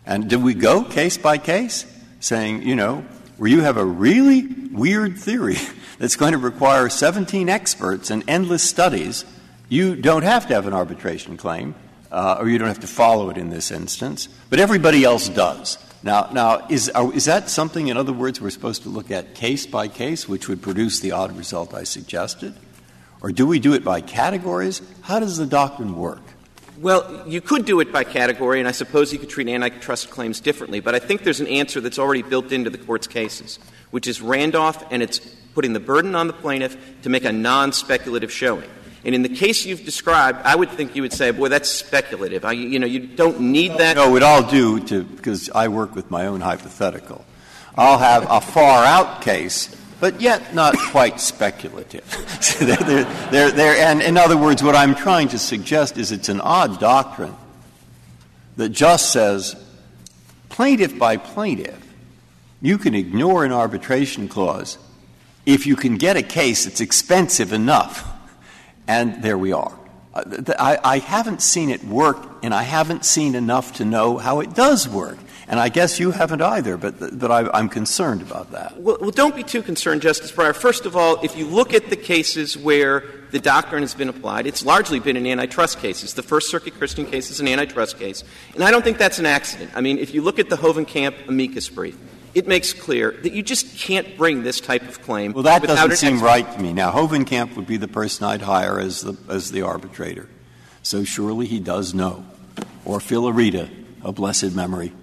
[0.05, 1.85] And do we go case by case
[2.19, 3.05] saying, you know,
[3.37, 5.57] where you have a really weird theory
[5.99, 9.25] that's going to require 17 experts and endless studies,
[9.69, 11.75] you don't have to have an arbitration claim,
[12.11, 15.77] uh, or you don't have to follow it in this instance, but everybody else does.
[16.07, 19.35] Now, now is, are, is that something, in other words, we're supposed to look at
[19.35, 22.55] case by case, which would produce the odd result I suggested?
[23.19, 24.81] Or do we do it by categories?
[25.01, 26.21] How does the doctrine work?
[26.79, 30.39] Well, you could do it by category, and I suppose you could treat antitrust claims
[30.39, 33.59] differently, but I think there's an answer that's already built into the court's cases,
[33.91, 35.19] which is Randolph, and it's
[35.55, 38.69] putting the burden on the plaintiff to make a non speculative showing.
[39.07, 42.45] And in the case you've described, I would think you would say, boy, that's speculative.
[42.45, 43.95] I, you know, you don't need that.
[43.95, 47.25] No, what I'll do, to, because I work with my own hypothetical,
[47.75, 52.03] I'll have a far out case but yet not quite speculative.
[52.59, 56.41] they're, they're, they're, and in other words, what I'm trying to suggest is it's an
[56.41, 57.35] odd doctrine
[58.57, 59.55] that just says
[60.49, 61.83] plaintiff by plaintiff,
[62.61, 64.77] you can ignore an arbitration clause
[65.45, 68.07] if you can get a case that's expensive enough.
[68.87, 69.77] And there we are.
[70.13, 74.55] Uh, I, haven't seen it work, and I haven't seen enough to know how it
[74.55, 75.17] does work.
[75.49, 78.77] And I guess you haven't either, but, but I, am concerned about that.
[78.81, 80.55] Well, well, don't be too concerned, Justice Breyer.
[80.55, 84.45] First of all, if you look at the cases where the doctrine has been applied,
[84.45, 86.15] it's largely been in antitrust cases.
[86.15, 88.23] The First Circuit Kristian case is an antitrust case.
[88.55, 89.71] And I don't think that's an accident.
[89.75, 91.97] I mean, if you look at the Hovenkamp amicus brief,
[92.37, 95.33] it makes clear that you just can't bring this type of claim.
[95.33, 96.73] Well, that doesn't seem right to me.
[96.73, 100.29] Now, Hovenkamp would be the person I'd hire as the, as the arbitrator.
[100.83, 102.25] So surely he does know.
[102.85, 103.69] Or Phil Areeda,
[104.03, 104.93] a blessed memory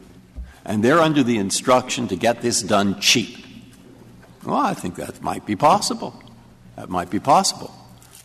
[0.64, 3.44] and they're under the instruction to get this done cheap.
[4.44, 6.20] Well, I think that might be possible.
[6.76, 7.74] That might be possible.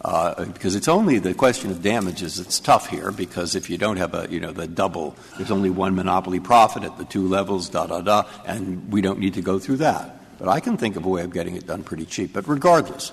[0.01, 3.97] Uh, because it's only the question of damages that's tough here, because if you don't
[3.97, 7.67] have a, you know, the double, there's only one monopoly profit at the two levels,
[7.67, 10.15] da da da, and we don't need to go through that.
[10.39, 12.31] But I can think of a way of getting it done pretty cheap.
[12.31, 13.11] But regardless,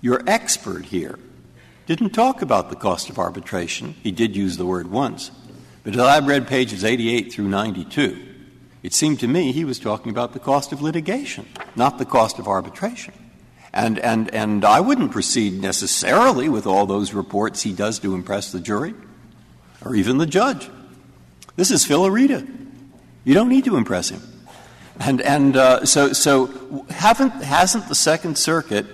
[0.00, 1.16] your expert here
[1.86, 3.94] didn't talk about the cost of arbitration.
[4.02, 5.30] He did use the word once.
[5.84, 8.18] But as I've read pages 88 through 92,
[8.82, 11.46] it seemed to me he was talking about the cost of litigation,
[11.76, 13.14] not the cost of arbitration.
[13.72, 18.50] And, and, and I wouldn't proceed necessarily with all those reports he does to impress
[18.50, 18.94] the jury
[19.84, 20.68] or even the judge.
[21.56, 22.48] This is Phil Areeda.
[23.24, 24.22] You don't need to impress him.
[24.98, 28.86] And, and uh, so, so haven't, hasn't the Second Circuit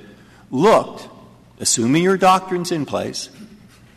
[0.51, 1.09] looked,
[1.59, 3.31] assuming your doctrine's in place,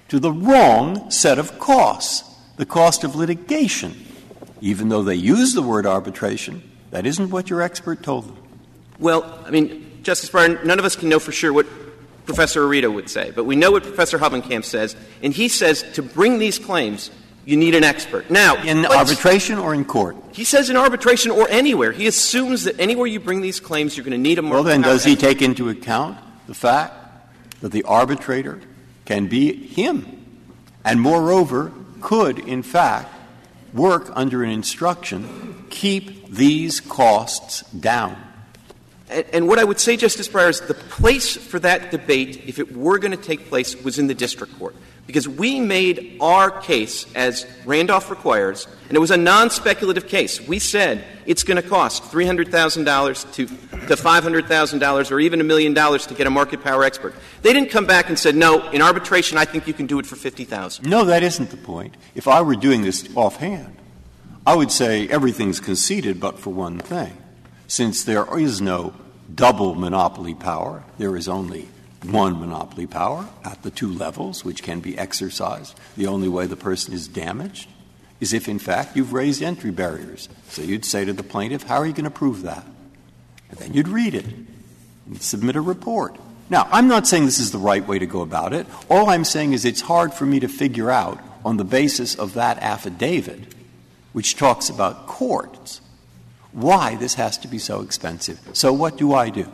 [0.07, 2.23] to the wrong set of costs,
[2.57, 4.05] the cost of litigation?
[4.61, 8.37] Even though they use the word arbitration, that isn't what your expert told them.
[8.97, 11.67] Well, I mean, Justice Breyer, none of us can know for sure what
[12.25, 16.01] Professor Areeda would say, but we know what Professor Hovenkamp says, and he says to
[16.01, 17.11] bring these claims,
[17.45, 18.31] you need an expert.
[18.31, 20.15] Now, in arbitration or in court?
[20.31, 21.91] He says in arbitration or anywhere.
[21.91, 24.53] He assumes that anywhere you bring these claims, you're going to need a more.
[24.53, 26.17] Well, then, does he take into account
[26.47, 26.95] the fact
[27.61, 28.61] that the arbitrator
[29.05, 30.25] can be him,
[30.83, 33.13] and moreover, could, in fact,
[33.75, 38.17] work under an instruction, keep these costs down?
[39.09, 42.75] And, what I would say, Justice Breyer, is the place for that debate, if it
[42.75, 44.75] were going to take place, was in the district court
[45.09, 50.39] because we made our case as Randolph requires, and it was a non speculative case.
[50.39, 56.05] We said it's going to cost $300,000 to, to $500,000 or even a million dollars
[56.05, 57.15] to get a market power expert.
[57.41, 60.05] They didn't come back and said, no, in arbitration, I think you can do it
[60.05, 61.97] for 50000 No, that isn't the point.
[62.13, 63.77] If I were doing this offhand,
[64.45, 67.17] I would say everything's conceded but for one thing.
[67.69, 68.95] Since there is no
[69.33, 71.69] double monopoly power, there is only
[72.03, 75.79] one monopoly power at the two levels, which can be exercised.
[75.95, 77.69] The only way the person is damaged
[78.19, 80.29] is if, in fact, you've raised entry barriers.
[80.47, 82.65] So you'd say to the plaintiff, How are you going to prove that?
[83.51, 84.25] And then you'd read it
[85.05, 86.17] and submit a report.
[86.49, 88.65] Now, I'm not saying this is the right way to go about it.
[88.89, 92.33] All I'm saying is it's hard for me to figure out on the basis of
[92.33, 93.53] that affidavit,
[94.11, 95.81] which talks about courts,
[96.51, 98.39] why this has to be so expensive.
[98.53, 99.47] So what do I do?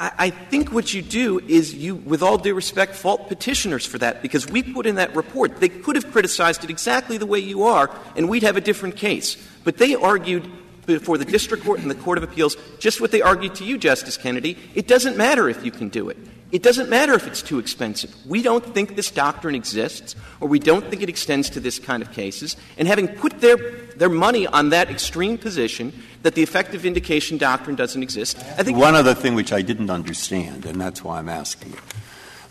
[0.00, 4.22] I think what you do is you, with all due respect, fault petitioners for that,
[4.22, 5.58] because we put in that report.
[5.58, 8.94] They could have criticized it exactly the way you are, and we'd have a different
[8.94, 9.36] case.
[9.64, 10.48] But they argued
[10.86, 13.76] before the district court and the court of appeals just what they argued to you,
[13.76, 14.56] Justice Kennedy.
[14.76, 16.16] It doesn't matter if you can do it.
[16.50, 18.14] It doesn't matter if it's too expensive.
[18.26, 22.02] We don't think this doctrine exists, or we don't think it extends to this kind
[22.02, 22.56] of cases.
[22.78, 27.76] And having put their, their money on that extreme position, that the effective vindication doctrine
[27.76, 28.78] doesn't exist, I think.
[28.78, 31.78] One other thing which I didn't understand, and that's why I'm asking you.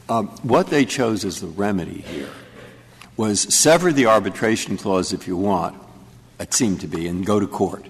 [0.09, 2.29] Um, what they chose as the remedy here
[3.17, 5.75] was sever the arbitration clause if you want,
[6.39, 7.85] it seemed to be, and go to court.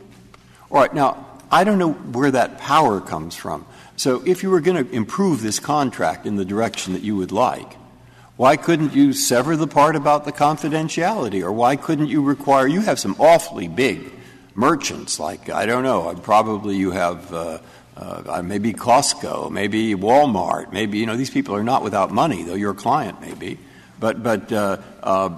[0.71, 3.65] All right, now, I don't know where that power comes from.
[3.97, 7.31] So if you were going to improve this contract in the direction that you would
[7.31, 7.73] like,
[8.37, 11.41] why couldn't you sever the part about the confidentiality?
[11.41, 14.11] Or why couldn't you require, you have some awfully big
[14.53, 17.59] merchants, like, I don't know, probably you have uh,
[17.95, 22.53] uh, maybe Costco, maybe Walmart, maybe, you know, these people are not without money, though
[22.53, 23.57] your client may be.
[23.99, 25.29] But, but uh, uh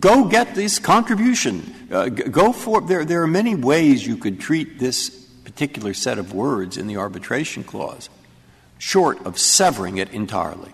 [0.00, 1.88] go get this contribution.
[1.90, 5.17] Uh, go for, there, there are many ways you could treat this
[5.58, 8.08] particular set of words in the arbitration clause,
[8.78, 10.70] short of severing it entirely.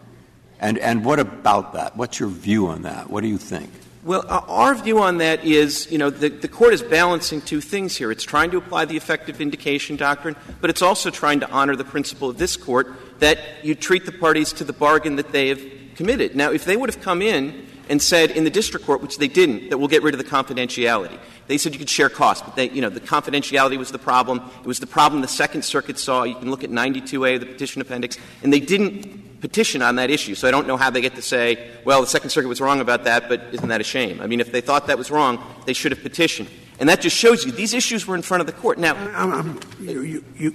[0.60, 1.96] And, and what about that?
[1.96, 3.08] What's your view on that?
[3.08, 3.70] What do you think?
[4.02, 7.62] Well, uh, our view on that is, you know, the, the court is balancing two
[7.62, 8.10] things here.
[8.10, 11.84] It's trying to apply the effective vindication doctrine, but it's also trying to honor the
[11.84, 15.62] principle of this court that you treat the parties to the bargain that they have
[15.94, 16.36] committed.
[16.36, 19.28] Now, if they would have come in and said in the district court, which they
[19.28, 22.56] didn't, that we'll get rid of the confidentiality, they said you could share costs, but
[22.56, 24.40] they, you know, the confidentiality was the problem.
[24.60, 26.22] It was the problem the Second Circuit saw.
[26.22, 28.16] You can look at 92A of the petition appendix.
[28.42, 30.34] And they didn't petition on that issue.
[30.34, 32.80] So I don't know how they get to say, well, the Second Circuit was wrong
[32.80, 34.22] about that, but isn't that a shame?
[34.22, 36.48] I mean, if they thought that was wrong, they should have petitioned.
[36.80, 38.78] And that just shows you these issues were in front of the court.
[38.78, 40.54] Now, I'm, I'm, you, you,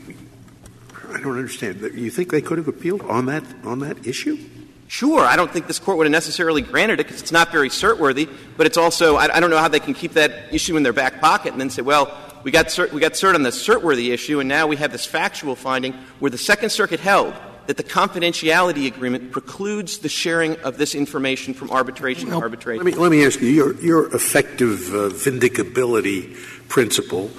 [1.14, 1.82] I don't understand.
[1.94, 4.38] You think they could have appealed on that on that issue?
[4.90, 7.70] Sure, I don't think this court would have necessarily granted it because it's not very
[7.70, 10.84] cert-worthy, but it's also, I, I, don't know how they can keep that issue in
[10.84, 13.52] their back pocket and then say, well, we got cert, we got cert on the
[13.52, 17.36] cert-worthy issue, and now we have this factual finding where the Second Circuit held
[17.68, 22.84] that the confidentiality agreement precludes the sharing of this information from arbitration to arbitration.
[22.84, 26.36] Let me, let me ask you, your, your effective uh, vindicability
[26.68, 27.30] principle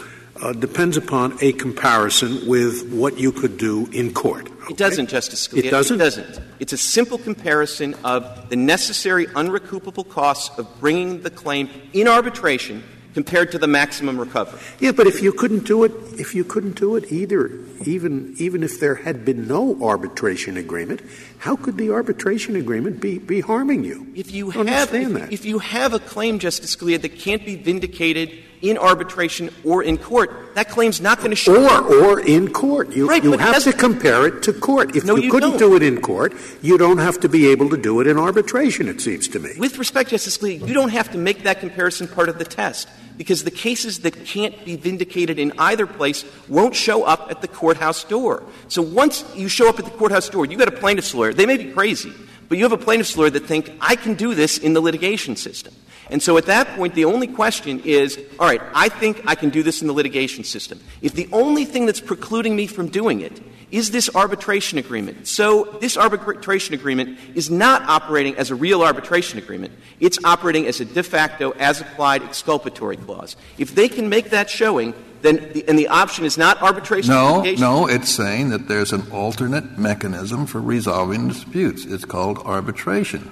[0.42, 4.46] uh, depends upon a comparison with what you could do in court.
[4.46, 4.72] Okay?
[4.72, 5.64] It doesn't, Justice Scalia.
[5.64, 5.96] It doesn't?
[5.96, 6.40] It doesn't.
[6.60, 12.82] It's a simple comparison of the necessary unrecoupable costs of bringing the claim in arbitration
[13.14, 14.60] compared to the maximum recovery.
[14.78, 17.50] Yeah, but if you couldn't do it, if you couldn't do it either,
[17.84, 21.02] even even if there had been no arbitration agreement,
[21.40, 24.06] how could the arbitration agreement be, be harming you?
[24.14, 25.32] If you have understand if, that.
[25.32, 28.30] if you have a claim, Justice Scalia, that can't be vindicated
[28.60, 31.86] in arbitration or in court, that claim's not going to show up.
[31.86, 32.94] or or in court.
[32.94, 34.94] You, Right, you have to compare it to court.
[34.94, 35.58] If No, you, you couldn't don't.
[35.58, 38.86] do it in court, you don't have to be able to do it in arbitration.
[38.86, 39.52] It seems to me.
[39.56, 42.86] With respect, Justice Scalia, you don't have to make that comparison part of the test
[43.20, 47.48] because the cases that can't be vindicated in either place won't show up at the
[47.48, 48.42] courthouse door.
[48.68, 51.34] So once you show up at the courthouse door, you've got a plaintiff's lawyer.
[51.34, 52.14] They may be crazy,
[52.48, 55.36] but you have a plaintiff's lawyer that think, I can do this in the litigation
[55.36, 55.74] system.
[56.08, 59.50] And so at that point, the only question is, all right, I think I can
[59.50, 60.80] do this in the litigation system.
[61.02, 63.38] If the only thing that's precluding me from doing it
[63.70, 69.38] is this arbitration agreement, so this arbitration agreement is not operating as a real arbitration
[69.38, 69.72] agreement.
[70.00, 73.36] It's operating as a de facto, as applied exculpatory clause.
[73.58, 77.42] If they can make that showing, then the, and the option is not arbitration No,
[77.42, 81.84] no, it's saying that there's an alternate mechanism for resolving disputes.
[81.84, 83.30] It's called arbitration.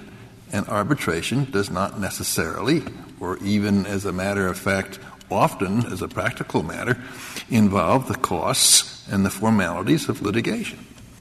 [0.52, 2.82] And arbitration does not necessarily,
[3.20, 4.98] or even as a matter of fact,
[5.30, 6.98] often as a practical matter,
[7.50, 10.78] involve the costs and the formalities of litigation.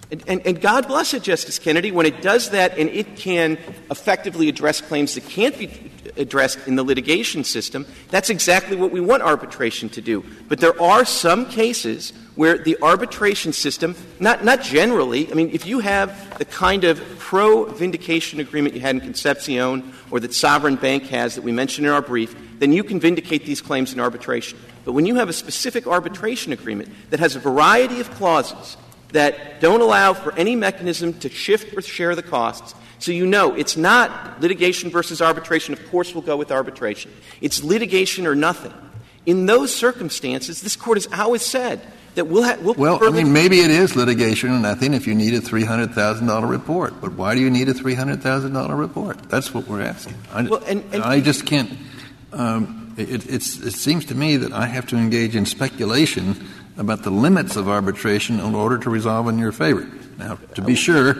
[0.10, 3.58] And, and, and God bless it, Justice Kennedy, when it does that and it can
[3.91, 9.01] effectively address claims that can't be addressed in the litigation system, that's exactly what we
[9.01, 10.24] want arbitration to do.
[10.47, 15.66] But there are some cases where the arbitration system, not, not generally, I mean, if
[15.66, 20.76] you have the kind of pro vindication agreement you had in Concepcion or that Sovereign
[20.76, 23.99] Bank has that we mentioned in our brief, then you can vindicate these claims in
[23.99, 24.60] arbitration.
[24.86, 28.78] But when you have a specific arbitration agreement that has a variety of clauses
[29.12, 32.76] that don't allow for any mechanism to shift or share the costs.
[32.99, 35.74] So you know it's not litigation versus arbitration.
[35.74, 37.12] Of course, we'll go with arbitration.
[37.41, 38.74] It's litigation or nothing.
[39.26, 41.82] In those circumstances, this Court has always said
[42.16, 42.62] that we'll have.
[42.62, 46.49] We'll Well, I mean, maybe it is litigation and nothing if you need a $300,000
[46.49, 46.99] report.
[47.01, 49.30] But why do you need a $300,000 report?
[49.30, 50.16] That's what we're asking.
[50.34, 51.72] I, Well, and- and- I just can't.
[52.34, 56.47] Um, it, it's, it seems to me that I have to engage in speculation
[56.78, 59.88] about the limits of arbitration in order to resolve in your favor.
[60.18, 61.16] Now, to be sure,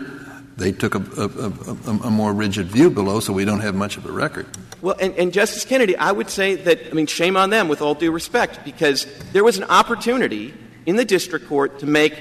[0.56, 1.50] they took a, a, a,
[1.86, 4.46] a, a more rigid view below, so we don't have much of a record.
[4.82, 7.80] Well, and, and Justice Kennedy, I would say that, I mean, shame on them with
[7.82, 10.54] all due respect, because there was an opportunity
[10.88, 12.14] in the district court to make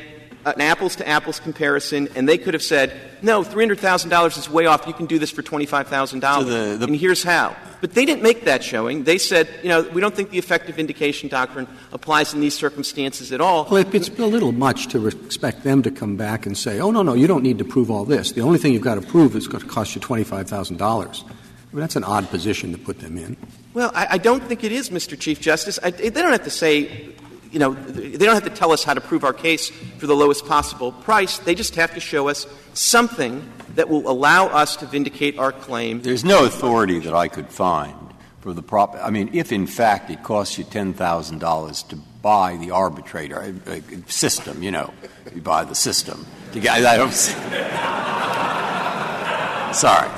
[0.45, 4.86] an apples to apples comparison, and they could have said, no, $300,000 is way off,
[4.86, 6.45] you can do this for $25,000.
[6.45, 7.55] the- the- and here's how.
[7.80, 9.03] But they didn't make that showing.
[9.05, 13.32] They said, you know, we don't think the effective vindication doctrine applies in these circumstances
[13.32, 13.68] at all.
[13.72, 17.03] Well, it's a little much to expect them to come back and say, oh, no,
[17.03, 18.34] no, you don't need to prove all this.
[18.34, 20.82] The only thing you've got to prove is going to cost you $25,000.
[20.84, 23.38] I mean, that's an odd position to put them in.
[23.74, 25.18] Well, I, I don't think it is, Mr.
[25.18, 25.80] Chief Justice.
[25.84, 27.13] I, they don't have to say,
[27.51, 30.15] you know, they don't have to tell us how to prove our case for the
[30.15, 31.39] lowest possible price.
[31.39, 36.01] They just have to show us something that will allow us to vindicate our claim.
[36.01, 37.95] There's no authority that I could find
[38.41, 38.95] for the prop.
[39.01, 43.41] I mean, if in fact it costs you ten thousand dollars to buy the arbitrator
[43.41, 44.93] uh, uh, system, you know,
[45.35, 46.25] you buy the system.
[46.53, 47.13] To get, I don't.
[49.75, 50.09] Sorry,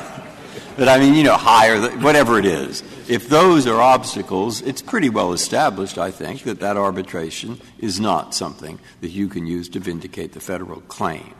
[0.78, 2.84] but I mean, you know, hire whatever it is.
[3.10, 8.36] If those are obstacles, it's pretty well established, I think, that that arbitration is not
[8.36, 11.34] something that you can use to vindicate the federal claim.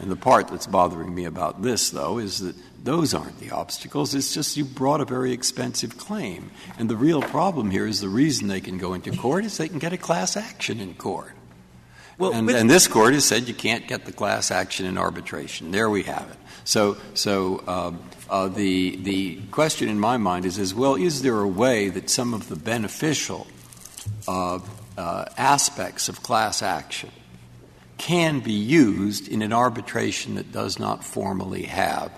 [0.00, 4.12] And the part that's bothering me about this, though, is that those aren't the obstacles.
[4.14, 6.50] It's just you brought a very expensive claim.
[6.78, 9.68] And the real problem here is the reason they can go into court is they
[9.68, 11.32] can get a class action in court.
[12.18, 15.70] Well, and, and this court has said you can't get the class action in arbitration.
[15.70, 16.36] There we have it.
[16.64, 21.40] So, so um, uh, the the question in my mind is, is well, is there
[21.40, 23.46] a way that some of the beneficial
[24.26, 24.60] uh,
[24.96, 27.10] uh, aspects of class action
[27.98, 32.10] can be used in an arbitration that does not formally have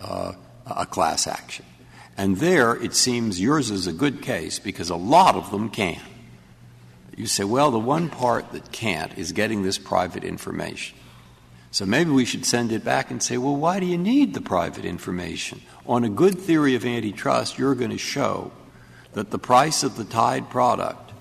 [0.00, 1.64] a class action?
[2.16, 6.00] And there, it seems yours is a good case because a lot of them can.
[7.16, 10.98] You say, well, the one part that can't is getting this private information.
[11.76, 14.40] So maybe we should send it back and say, well, why do you need the
[14.40, 15.60] private information?
[15.84, 18.50] On a good theory of antitrust, you're going to show
[19.12, 21.12] that the price of the tied product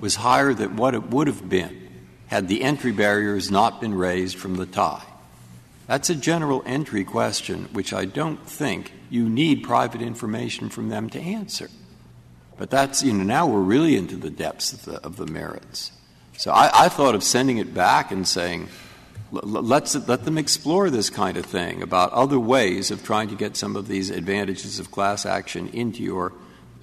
[0.00, 1.88] was higher than what it would have been
[2.26, 5.02] had the entry barriers not been raised from the tie.
[5.86, 11.08] That's a general entry question, which I don't think you need private information from them
[11.08, 11.70] to answer.
[12.58, 15.90] But that's, you know, now we're really into the depths of the, of the merits.
[16.36, 18.68] So I, I thought of sending it back and saying,
[19.32, 23.56] let's, let them explore this kind of thing about other ways of trying to get
[23.56, 26.32] some of these advantages of class action into your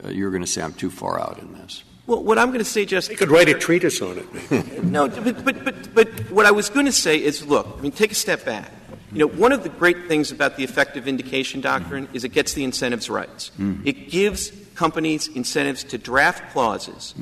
[0.04, 1.84] uh, you're going to say I'm too far out in this.
[2.08, 4.52] Well, what I'm going to say, just They could write a treatise on it.
[4.52, 4.80] maybe.
[4.88, 7.92] no, but, but but but what I was going to say is, look, I mean,
[7.92, 8.72] take a step back.
[9.12, 12.54] You know, one of the great things about the effective vindication doctrine is it gets
[12.54, 13.52] the incentives rights.
[13.84, 17.14] It gives companies incentives to draft clauses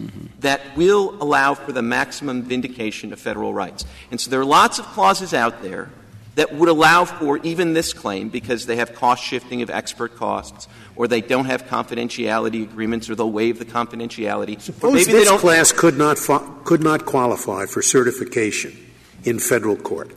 [0.42, 3.84] that will allow for the maximum vindication of federal rights.
[4.12, 5.90] And so there are lots of clauses out there
[6.36, 10.68] that would allow for even this claim because they have cost shifting of expert costs
[10.96, 14.62] or they don't have confidentiality agreements or they'll waive the confidentiality.
[14.62, 16.18] Suppose maybe this class could not,
[16.64, 18.78] could not qualify for certification
[19.24, 20.12] in federal court.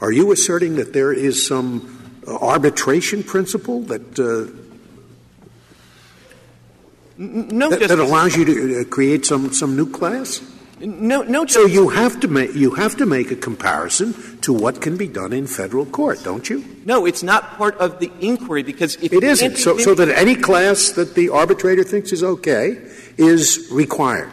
[0.00, 4.63] Are you asserting that there is some uh, arbitration principle that, uh,
[7.16, 10.40] no, that, that allows you to uh, create some, some new class?
[10.80, 14.52] no, no, So Justice- you have to make you have to make a comparison to
[14.52, 16.64] what can be done in federal court, don't you?
[16.84, 19.56] No, it's not part of the inquiry because if It isn't.
[19.56, 22.76] So, so that any class that the arbitrator thinks is okay
[23.16, 24.30] is required.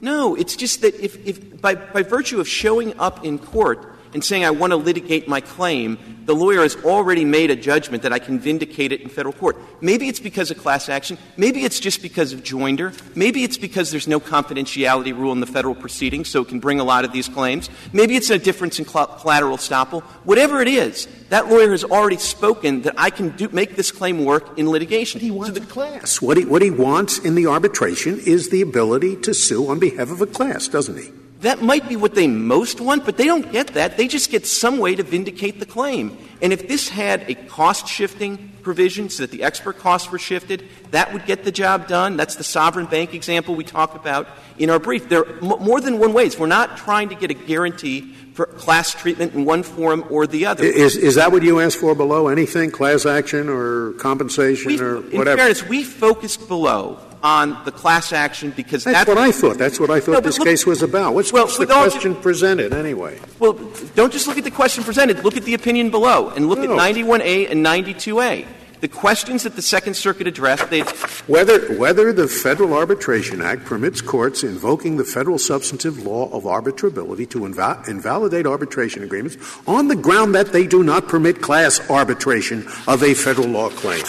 [0.00, 4.24] No, it's just that if, if by, by virtue of showing up in court and
[4.24, 8.14] saying I want to litigate my claim, the lawyer has already made a judgment that
[8.14, 9.58] I can vindicate it in federal court.
[9.82, 11.18] Maybe it's because of class action.
[11.36, 12.98] Maybe it's just because of joinder.
[13.14, 16.80] Maybe it's because there's no confidentiality rule in the federal proceedings, so it can bring
[16.80, 17.68] a lot of these claims.
[17.92, 20.00] Maybe it's a difference in cl- collateral estoppel.
[20.24, 24.24] Whatever it is, that lawyer has already spoken that I can do, make this claim
[24.24, 25.20] work in litigation.
[25.20, 26.22] He wants a class.
[26.22, 30.10] What he, what he wants in the arbitration is the ability to sue on behalf
[30.10, 31.12] of a class, doesn't he?
[31.40, 33.96] That might be what they most want, but they don't get that.
[33.96, 36.16] They just get some way to vindicate the claim.
[36.40, 40.66] And if this had a cost shifting provision so that the expert costs were shifted,
[40.92, 42.16] that would get the job done.
[42.16, 44.28] That's the sovereign bank example we talked about
[44.58, 45.08] in our brief.
[45.08, 46.38] There are m- more than one ways.
[46.38, 50.46] We're not trying to get a guarantee for class treatment in one form or the
[50.46, 50.64] other.
[50.64, 52.28] Is, is that what you asked for below?
[52.28, 52.70] Anything?
[52.70, 55.36] Class action or compensation We- or in whatever?
[55.36, 59.58] fairness, we focused below on the class action because That's what I thought.
[59.58, 61.12] That's what I thought this case was about.
[61.12, 63.18] What's, the question presented anyway?
[63.40, 63.54] Well,
[63.96, 65.24] don't just look at the question presented.
[65.24, 68.46] Look at the opinion below and look at 91A and 92A.
[68.80, 70.82] The questions that the Second Circuit addressed, they
[71.26, 77.28] Whether, whether the Federal Arbitration Act permits courts invoking the federal substantive law of arbitrability
[77.30, 82.68] to inva- invalidate arbitration agreements on the ground that they do not permit class arbitration
[82.86, 84.04] of a federal law claim.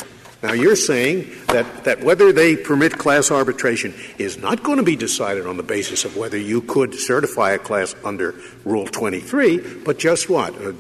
[0.48, 4.96] Now, you're saying that, that whether they permit class arbitration is not going to be
[4.96, 8.34] decided on the basis of whether you could certify a class under
[8.64, 10.56] Rule 23, but just what?
[10.56, 10.72] Uh,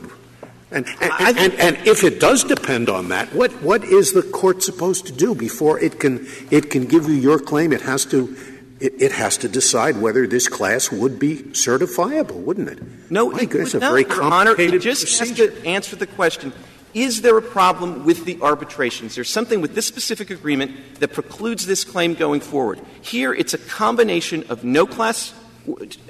[0.71, 4.63] and, and, and, and if it does depend on that, what, what is the court
[4.63, 7.73] supposed to do before it can, it can give you your claim?
[7.73, 8.37] It has to,
[8.79, 13.11] it, it has to decide whether this class would be certifiable, wouldn't it?
[13.11, 14.51] No, My it goodness, would a not, very Your Honor.
[14.51, 15.51] It complicated just procedure.
[15.51, 16.53] has to answer the question:
[16.93, 19.15] Is there a problem with the arbitrations?
[19.15, 22.79] There's something with this specific agreement that precludes this claim going forward.
[23.01, 25.33] Here, it's a combination of no class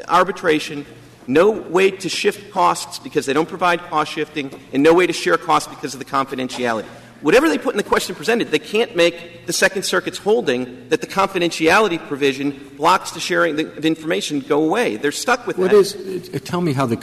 [0.08, 0.86] arbitration.
[1.30, 5.14] No way to shift costs because they don't provide cost shifting, and no way to
[5.14, 6.86] share costs because of the confidentiality.
[7.20, 11.02] Whatever they put in the question presented, they can't make the Second Circuit's holding that
[11.02, 14.96] the confidentiality provision blocks the sharing of information go away.
[14.96, 15.78] They're stuck with What that.
[15.78, 16.96] is, uh, tell me how the,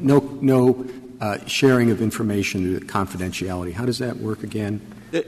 [0.00, 0.84] no, no
[1.46, 4.80] sharing of information, uh, confidentiality, how does that work again?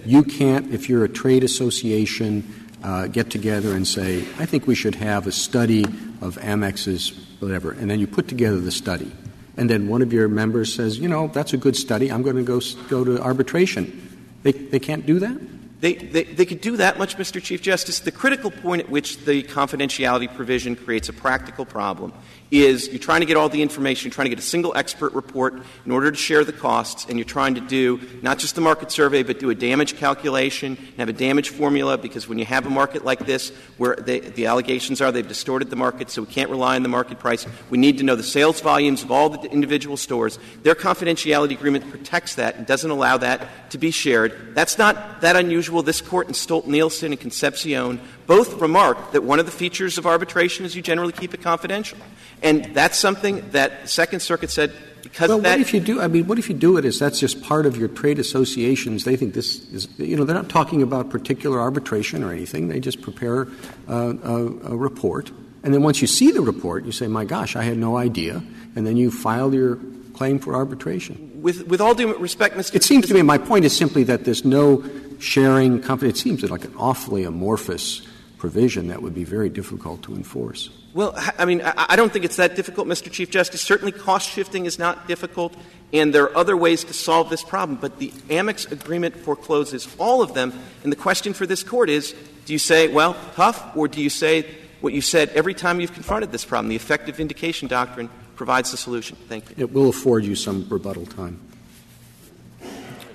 [0.04, 2.44] You can't, if you're a trade association,
[2.82, 5.84] uh, get together and say, I think we should have a study
[6.20, 9.10] of Amex's whatever, and then you put together the study.
[9.56, 12.36] And then one of your members says, you know, that's a good study, I'm going
[12.36, 14.08] to go, go to arbitration.
[14.42, 15.38] They, they can't do that?
[15.80, 17.42] They, they, they could do that much, Mr.
[17.42, 18.00] Chief Justice.
[18.00, 22.12] The critical point at which the confidentiality provision creates a practical problem
[22.50, 25.54] is you're trying to get all the information, trying to get a single expert report
[25.86, 28.90] in order to share the costs, and you're trying to do not just the market
[28.90, 32.66] survey, but do a damage calculation and have a damage formula, because when you have
[32.66, 36.28] a market like this, where they, the allegations are they've distorted the market, so we
[36.28, 39.28] can't rely on the market price, we need to know the sales volumes of all
[39.28, 40.38] the individual stores.
[40.62, 44.54] Their confidentiality agreement protects that and doesn't allow that to be shared.
[44.54, 45.82] That's not that unusual.
[45.82, 50.06] This Court in Stolt Nielsen and Concepcion both remarked that one of the features of
[50.06, 51.98] arbitration is you generally keep it confidential.
[52.44, 54.72] And that's something that the Second Circuit said
[55.02, 55.58] because Well, of that.
[55.58, 56.00] what if you do?
[56.00, 59.02] I mean, what if you do it as that's just part of your trade associations?
[59.02, 62.68] They think this is, you know, they're not talking about particular arbitration or anything.
[62.68, 63.48] They just prepare
[63.88, 64.36] uh, a,
[64.74, 65.32] a report,
[65.64, 68.42] and then once you see the report, you say, "My gosh, I had no idea,"
[68.76, 69.78] and then you file your
[70.14, 71.14] claim for arbitration.
[71.42, 72.76] with, with all due respect, Mr.
[72.76, 74.84] It seems to me my point is simply that there's no
[75.18, 75.80] sharing.
[75.82, 76.10] Company.
[76.10, 78.02] It seems like an awfully amorphous
[78.40, 80.70] provision that would be very difficult to enforce.
[80.94, 83.12] Well, I mean, I don't think it's that difficult, Mr.
[83.12, 83.60] Chief Justice.
[83.60, 85.54] Certainly, cost shifting is not difficult,
[85.92, 87.78] and there are other ways to solve this problem.
[87.80, 90.52] But the Amex agreement forecloses all of them.
[90.82, 92.16] And the question for this Court is
[92.46, 94.46] do you say, well, tough, or do you say
[94.80, 96.68] what you said every time you've confronted this problem?
[96.68, 99.16] The effective vindication doctrine provides the solution.
[99.28, 99.56] Thank you.
[99.58, 101.38] It will afford you some rebuttal time.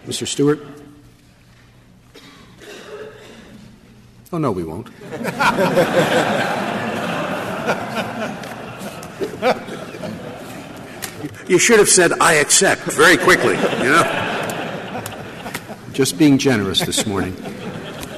[0.08, 0.28] Mr.
[0.28, 0.60] Stewart?
[4.34, 4.90] Oh, no, we won't.
[11.48, 15.04] You should have said, I accept, very quickly, you know?
[15.94, 17.34] Just being generous this morning.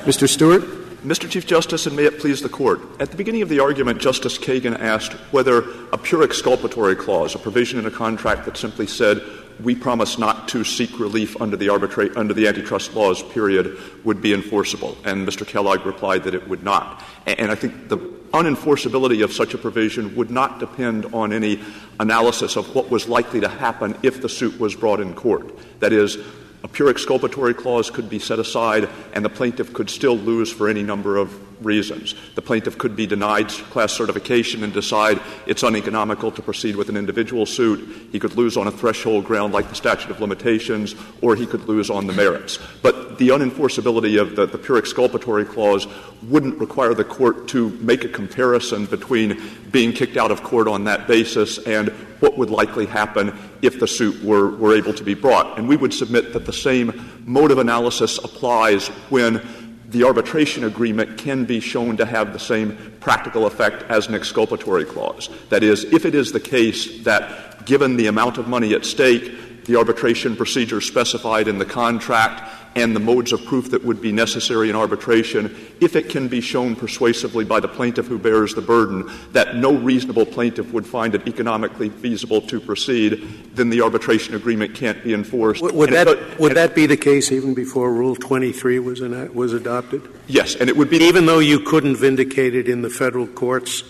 [0.06, 0.30] Mr.
[0.30, 0.62] Stewart?
[1.04, 1.30] Mr.
[1.30, 2.80] Chief Justice, and may it please the Court.
[3.00, 7.40] At the beginning of the argument, Justice Kagan asked whether a pure exculpatory clause, a
[7.40, 9.22] provision in a contract that simply said,
[9.64, 14.34] we promise not to seek relief under the under the antitrust laws period would be
[14.34, 15.48] enforceable and Mr.
[15.48, 17.98] Kellogg replied that it would not and I think the
[18.34, 21.62] unenforceability of such a provision would not depend on any
[22.00, 25.94] analysis of what was likely to happen if the suit was brought in court that
[25.94, 26.18] is
[26.64, 30.68] a pure exculpatory clause could be set aside and the plaintiff could still lose for
[30.68, 32.16] any number of reasons.
[32.36, 36.98] The plaintiff could be denied class certification and decide it's uneconomical to proceed with an
[36.98, 38.10] individual suit.
[38.12, 41.68] He could lose on a threshold ground like the statute of limitations, or he could
[41.68, 42.60] lose on the merits.
[42.82, 45.88] But the unenforceability of the, the pure exculpatory clause
[46.24, 49.42] wouldn't require the court to make a comparison between
[49.72, 51.90] being kicked out of court on that basis and
[52.20, 55.58] what would likely happen if the suit were, were able to be brought.
[55.58, 59.42] And we would submit that the same mode of analysis applies when
[59.88, 64.84] the arbitration agreement can be shown to have the same practical effect as an exculpatory
[64.84, 65.30] clause.
[65.50, 69.66] That is, if it is the case that given the amount of money at stake,
[69.66, 74.12] the arbitration procedure specified in the contract and the modes of proof that would be
[74.12, 78.62] necessary in arbitration, if it can be shown persuasively by the plaintiff who bears the
[78.62, 83.22] burden that no reasonable plaintiff would find it economically feasible to proceed,
[83.54, 85.62] then the arbitration agreement can't be enforced.
[85.62, 90.02] Would, that, would that be the case even before Rule 23 was, in, was adopted?
[90.28, 90.98] Yes, and it would be.
[90.98, 93.84] Even though you couldn't vindicate it in the federal courts,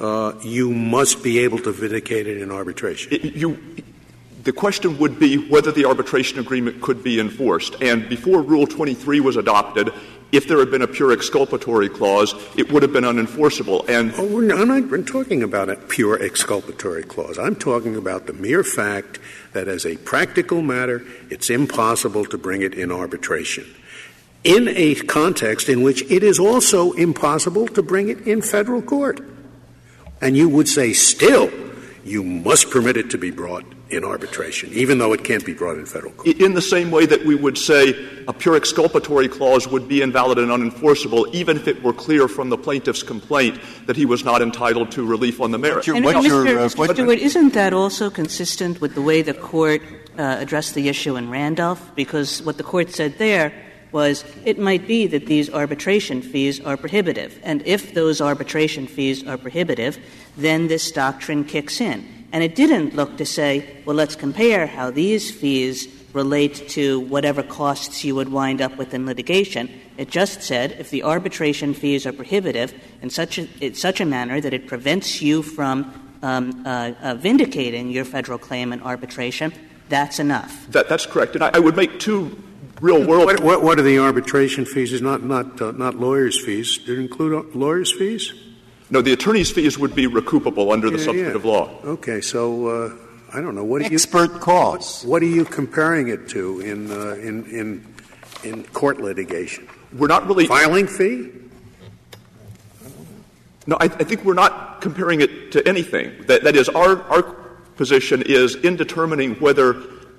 [0.00, 3.12] uh, you must be able to vindicate it in arbitration.
[3.12, 3.58] It, you,
[4.44, 7.76] the question would be whether the arbitration agreement could be enforced.
[7.80, 9.90] And before Rule 23 was adopted,
[10.32, 13.88] if there had been a pure exculpatory clause, it would have been unenforceable.
[13.88, 17.38] And oh, not, I'm not talking about a pure exculpatory clause.
[17.38, 19.18] I'm talking about the mere fact
[19.54, 23.64] that, as a practical matter, it's impossible to bring it in arbitration.
[24.42, 29.20] In a context in which it is also impossible to bring it in federal court.
[30.20, 31.50] And you would say, still,
[32.04, 35.76] you must permit it to be brought in arbitration, even though it can't be brought
[35.76, 36.26] in federal court.
[36.26, 37.94] In the same way that we would say
[38.26, 42.48] a pure exculpatory clause would be invalid and unenforceable, even if it were clear from
[42.48, 45.88] the plaintiff's complaint that he was not entitled to relief on the merits.
[45.88, 46.72] And what's your, Mr.
[46.72, 49.82] Uh, what Stewart, isn't that also consistent with the way the court
[50.18, 51.94] uh, addressed the issue in Randolph?
[51.94, 53.52] Because what the court said there
[53.94, 57.38] was it might be that these arbitration fees are prohibitive.
[57.44, 59.98] And if those arbitration fees are prohibitive,
[60.36, 62.04] then this doctrine kicks in.
[62.34, 67.44] And it didn't look to say, well, let's compare how these fees relate to whatever
[67.44, 69.70] costs you would wind up with in litigation.
[69.98, 74.04] It just said if the arbitration fees are prohibitive in such a, in such a
[74.04, 79.52] manner that it prevents you from um, uh, uh, vindicating your federal claim in arbitration,
[79.88, 80.66] that's enough.
[80.72, 81.36] That, that's correct.
[81.36, 82.36] And I, I would make two
[82.80, 83.26] real world.
[83.26, 84.92] What, what, what, are the arbitration fees?
[84.92, 86.78] Is not not uh, not lawyers' fees?
[86.78, 88.32] Did it include lawyers' fees?
[88.94, 91.50] No, the attorney's fees would be recoupable under the substantive yeah.
[91.50, 91.80] law.
[91.82, 92.96] Okay, so uh,
[93.32, 95.02] I don't know what expert you, costs.
[95.02, 97.94] What, what, are you comparing it to in uh, in in
[98.44, 99.66] in court litigation?
[99.92, 101.32] We're not really filing fee.
[103.66, 106.12] No, I, I think we're not comparing it to anything.
[106.28, 107.22] That, that is, our our
[107.74, 109.72] position is in determining whether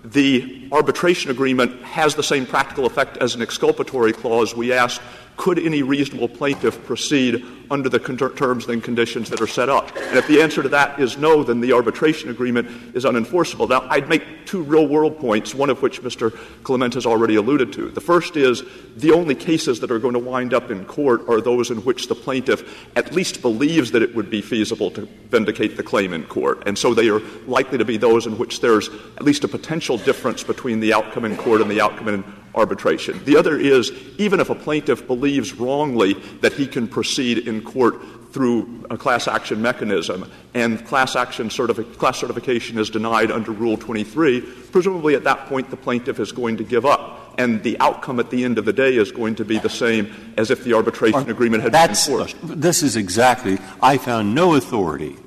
[0.04, 4.56] the arbitration agreement has the same practical effect as an exculpatory clause.
[4.56, 5.02] We ask
[5.38, 9.96] could any reasonable plaintiff proceed under the terms and conditions that are set up?
[9.98, 13.68] And if the answer to that is no, then the arbitration agreement is unenforceable.
[13.68, 16.38] Now, I'd make two real world points, one of which Mr.
[16.64, 17.90] Clement has already alluded to.
[17.90, 18.64] The first is
[18.96, 22.08] the only cases that are going to wind up in court are those in which
[22.08, 26.24] the plaintiff at least believes that it would be feasible to vindicate the claim in
[26.26, 26.64] court.
[26.66, 29.98] And so they are likely to be those in which there's at least a potential
[29.98, 32.24] difference between the outcome in court and the outcome in
[32.56, 33.24] arbitration.
[33.26, 37.96] The other is even if a plaintiff believes wrongly that he can proceed in court
[38.32, 43.78] through a class action mechanism and class action certifi- class certification is denied under Rule
[43.78, 44.42] 23,
[44.72, 47.22] presumably at that point the plaintiff is going to give up.
[47.38, 50.08] and the outcome at the end of the day is going to be the same
[50.38, 52.36] as if the arbitration agreement had been enforced.
[52.42, 55.18] This is exactly, I found no authority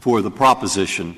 [0.00, 1.14] for the proposition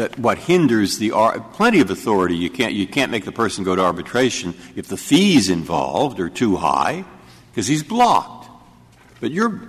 [0.00, 1.10] that what hinders the
[1.52, 2.34] plenty of authority.
[2.34, 6.30] You can't you can't make the person go to arbitration if the fees involved are
[6.30, 7.04] too high
[7.50, 8.48] because he's blocked.
[9.20, 9.60] But you're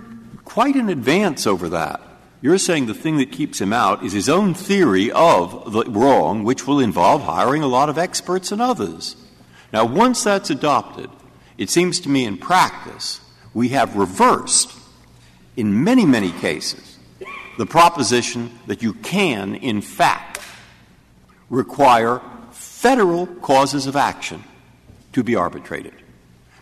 [0.44, 2.00] quite in advance over that.
[2.40, 6.44] You're saying the thing that keeps him out is his own theory of the wrong
[6.44, 9.16] which will involve hiring a lot of experts and others.
[9.70, 11.10] Now once that's adopted
[11.58, 13.20] it seems to me in practice
[13.52, 14.72] we have reversed
[15.56, 16.91] in many many cases
[17.58, 20.40] the proposition that you can, in fact,
[21.50, 24.42] require federal causes of action
[25.12, 25.94] to be arbitrated.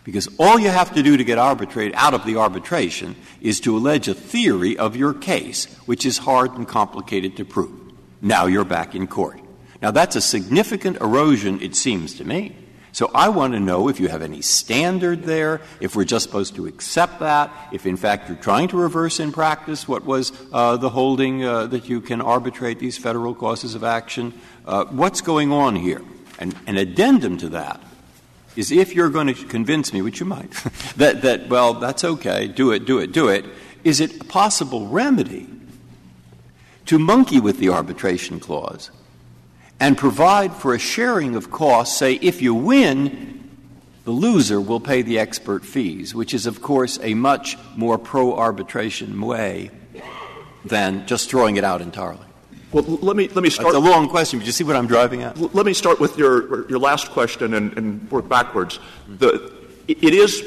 [0.03, 3.77] Because all you have to do to get arbitrated out of the arbitration is to
[3.77, 7.79] allege a theory of your case, which is hard and complicated to prove.
[8.21, 9.39] Now you're back in court.
[9.81, 12.55] Now that's a significant erosion, it seems to me,
[12.93, 16.55] so I want to know if you have any standard there, if we're just supposed
[16.55, 20.75] to accept that, if in fact you're trying to reverse in practice what was uh,
[20.77, 24.33] the holding uh, that you can arbitrate these federal causes of action.
[24.65, 26.01] Uh, what's going on here?
[26.37, 27.81] And an addendum to that
[28.57, 30.51] is if you're going to convince me, which you might,
[30.97, 33.45] that, that, well, that's okay, do it, do it, do it,
[33.85, 35.47] is it a possible remedy
[36.87, 38.91] to monkey with the arbitration clause
[39.81, 43.49] and provide for a sharing of costs, say, if you win,
[44.05, 48.37] the loser will pay the expert fees, which is, of course, a much more pro
[48.37, 49.71] arbitration way
[50.63, 52.25] than just throwing it out entirely.
[52.71, 53.75] Well, let me let me start.
[53.75, 55.35] It's a long question, but you see what I'm driving at.
[55.37, 58.79] Let me start with your your last question and, and work backwards.
[59.09, 59.51] The,
[59.87, 60.41] it is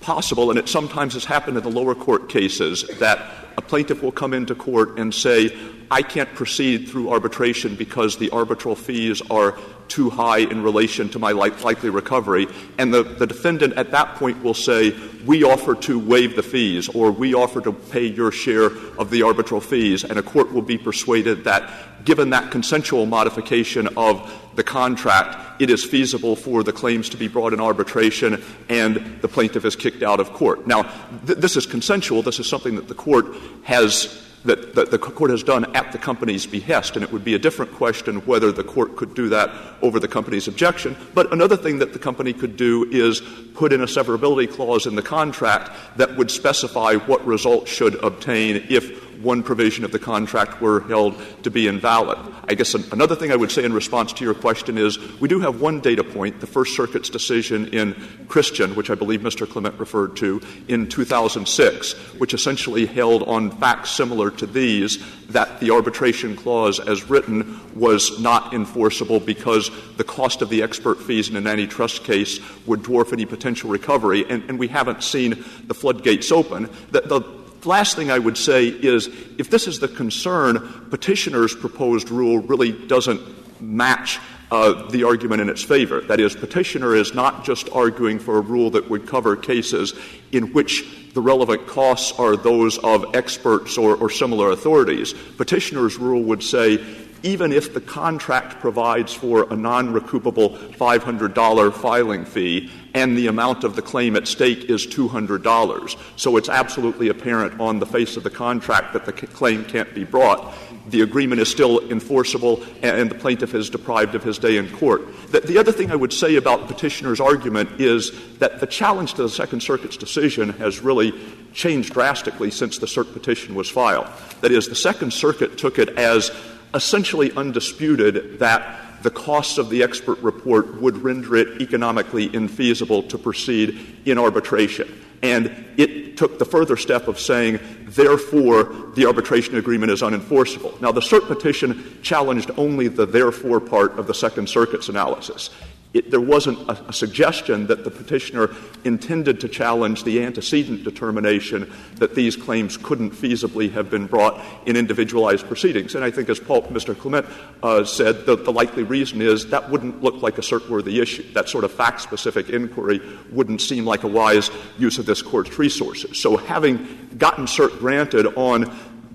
[0.00, 3.18] possible, and it sometimes has happened in the lower court cases, that
[3.58, 5.54] a plaintiff will come into court and say,
[5.90, 9.58] I can't proceed through arbitration because the arbitral fees are
[9.88, 12.46] too high in relation to my likely recovery.
[12.78, 16.88] And the, the defendant at that point will say, We offer to waive the fees,
[16.88, 18.66] or we offer to pay your share
[18.98, 20.04] of the arbitral fees.
[20.04, 25.70] And a court will be persuaded that, given that consensual modification of the contract, it
[25.70, 30.02] is feasible for the claims to be brought in arbitration and the plaintiff is kicked
[30.02, 30.66] out of court.
[30.66, 30.82] Now,
[31.26, 32.22] th- this is consensual.
[32.22, 33.26] This is something that the court
[33.62, 37.38] has that, the court has done at the company's behest, and it would be a
[37.38, 39.50] different question whether the court could do that
[39.82, 40.96] over the company's objection.
[41.14, 43.22] But another thing that the company could do is
[43.54, 48.66] put in a severability clause in the contract that would specify what result should obtain
[48.68, 52.18] if one provision of the contract were held to be invalid.
[52.48, 55.40] I guess another thing I would say in response to your question is we do
[55.40, 57.94] have one data point, the First Circuit's decision in
[58.26, 59.48] Kristian, which I believe Mr.
[59.48, 64.98] Clement referred to, in 2006, which essentially held on facts similar to these
[65.28, 71.00] that the arbitration clause as written was not enforceable because the cost of the expert
[71.02, 75.44] fees in an antitrust case would dwarf any potential recovery, and, and we haven't seen
[75.66, 76.68] the floodgates open.
[76.90, 82.10] The, the, last thing I would say is if this is the concern, petitioner's proposed
[82.10, 83.20] rule really doesn't
[83.60, 86.00] match uh, the argument in its favor.
[86.00, 89.94] That is, petitioner is not just arguing for a rule that would cover cases
[90.32, 95.12] in which the relevant costs are those of experts or, or similar authorities.
[95.36, 96.76] Petitioner's rule would say
[97.22, 103.64] even if the contract provides for a non recoupable $500 filing fee and the amount
[103.64, 105.98] of the claim at stake is $200.
[106.16, 110.04] So it's absolutely apparent on the face of the contract that the claim can't be
[110.04, 110.54] brought.
[110.88, 115.02] The agreement is still enforceable and the plaintiff is deprived of his day in court.
[115.30, 119.22] The, the other thing I would say about petitioner's argument is that the challenge to
[119.22, 121.12] the Second Circuit's decision has really
[121.52, 124.06] changed drastically since the cert petition was filed.
[124.40, 126.30] That is, the Second Circuit took it as
[126.74, 133.18] essentially undisputed that the cost of the expert report would render it economically infeasible to
[133.18, 135.04] proceed in arbitration.
[135.22, 138.64] And it took the further step of saying, therefore,
[138.94, 140.80] the arbitration agreement is unenforceable.
[140.80, 145.50] Now, the cert petition challenged only the therefore part of the Second Circuit's analysis.
[145.94, 151.72] It, there wasn't a, a, suggestion that the petitioner intended to challenge the antecedent determination
[151.94, 155.94] that these claims couldn't feasibly have been brought in individualized proceedings.
[155.94, 156.96] And I think, as Paul, Mr.
[156.96, 157.24] Clement
[157.62, 161.24] uh, said, the, the, likely reason is that wouldn't look like a cert-worthy issue.
[161.32, 166.18] That sort of fact-specific inquiry wouldn't seem like a wise use of this court's resources.
[166.18, 166.86] So, having
[167.16, 168.64] gotten cert granted on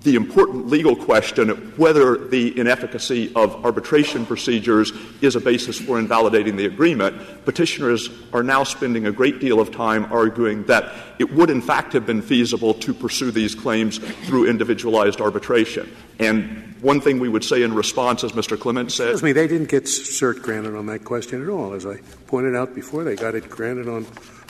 [0.04, 4.92] the important legal question of whether the inefficacy of arbitration procedures
[5.22, 9.72] is a basis for invalidating the agreement, petitioners are now spending a great deal of
[9.72, 14.50] time arguing that it would in fact have been feasible to pursue these claims through
[14.50, 15.90] individualized arbitration.
[16.20, 18.60] And one thing we would say in response, as Mr.
[18.60, 19.12] Clement said.
[19.12, 21.74] Excuse me, they didn't get cert granted on that question at all.
[21.74, 21.96] As I
[22.28, 24.06] pointed out before, they got it granted on,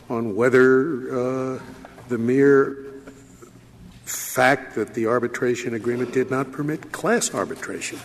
[0.10, 1.60] on whether uh,
[2.10, 2.93] the mere
[4.06, 8.00] fact that the arbitration agreement did not permit class arbitration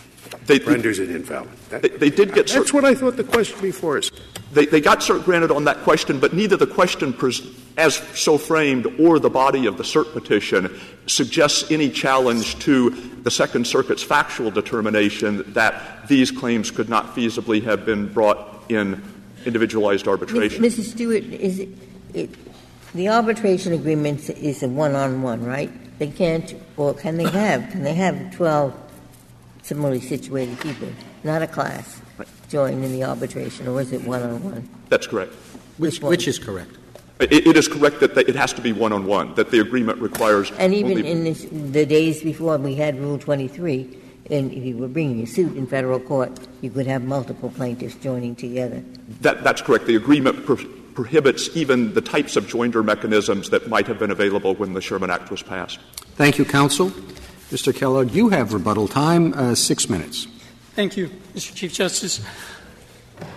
[0.45, 1.49] They- renders it invalid.
[1.69, 2.53] That- They, they did get cert.
[2.55, 4.09] that's what I thought the question before us.
[4.53, 7.41] They, they got cert granted on that question, but neither the question pres-
[7.77, 12.89] as so framed or the body of the cert petition suggests any challenge to
[13.23, 19.01] the Second Circuit's factual determination that these claims could not feasibly have been brought in
[19.45, 20.63] individualized arbitration.
[20.63, 20.91] Mrs.
[20.91, 21.69] Stewart, is it,
[22.13, 22.29] it,
[22.95, 25.71] the arbitration agreement is a one-on-one, right?
[25.99, 28.73] They can't, or can they have, can they have 12
[29.61, 30.87] similarly situated people,
[31.23, 32.01] not a class,
[32.47, 34.67] join in the arbitration, or is it one-on-one?
[34.87, 35.33] That's correct.
[35.77, 36.09] Which, one?
[36.09, 36.77] which is correct?
[37.19, 39.59] It, it is correct that the, it has to be one on one, that the
[39.59, 40.51] agreement requires.
[40.51, 43.97] And even only- in this, the days before we had Rule 23,
[44.31, 46.31] and if you were bringing a suit in federal court,
[46.61, 48.81] you could have multiple plaintiffs joining together.
[49.21, 49.85] That, that's correct.
[49.85, 54.53] The agreement pro- prohibits even the types of joinder mechanisms that might have been available
[54.55, 55.79] when the Sherman Act was passed.
[56.17, 56.89] Thank you, counsel.
[57.51, 57.73] Mr.
[57.73, 60.27] Kellogg, you have rebuttal time, uh, six minutes.
[60.75, 61.55] Thank you, Mr.
[61.55, 62.19] Chief Justice.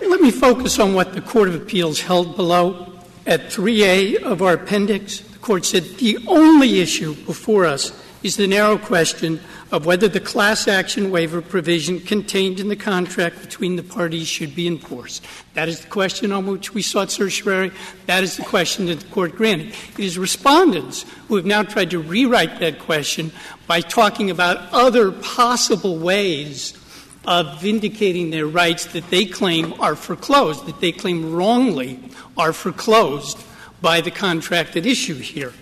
[0.00, 2.98] Let me focus on what the Court of Appeals held below.
[3.28, 7.92] At 3A of our appendix, the Court said the only issue before us
[8.24, 9.38] is the narrow question
[9.72, 14.54] of whether the class action waiver provision contained in the contract between the parties should
[14.54, 15.24] be enforced.
[15.54, 17.72] That is the question on which we sought certiorari.
[18.04, 19.74] That is the question that the Court granted.
[19.96, 23.32] It is respondents who have now tried to rewrite that question
[23.66, 26.78] by talking about other possible ways
[27.24, 31.98] of vindicating their rights that they claim are foreclosed, that they claim wrongly
[32.36, 33.42] are foreclosed
[33.80, 35.54] by the contract at issue here.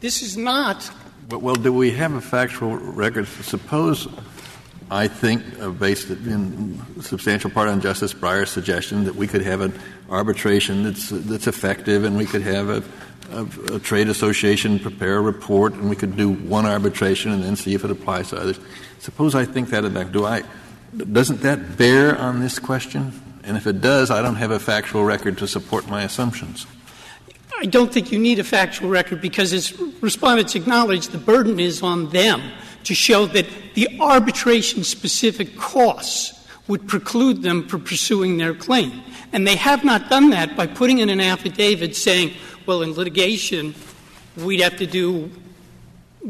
[0.00, 0.90] This is not
[1.28, 3.26] Well, do we have a factual record?
[3.26, 4.06] Suppose,
[4.92, 9.60] I think, uh, based in substantial part on Justice Breyer's suggestion, that we could have
[9.60, 9.76] an
[10.08, 12.82] arbitration that's, that's effective and we could have a,
[13.32, 17.56] a, a trade association prepare a report and we could do one arbitration and then
[17.56, 18.60] see if it applies to others.
[19.00, 20.44] Suppose I think that about, do I,
[20.96, 23.20] doesn't that bear on this question?
[23.42, 26.66] And if it does, I don't have a factual record to support my assumptions.
[27.58, 31.82] I don't think you need a factual record because, as respondents acknowledge, the burden is
[31.82, 32.42] on them
[32.84, 39.02] to show that the arbitration specific costs would preclude them from pursuing their claim.
[39.32, 42.34] And they have not done that by putting in an affidavit saying,
[42.66, 43.74] well, in litigation,
[44.36, 45.30] we'd have to do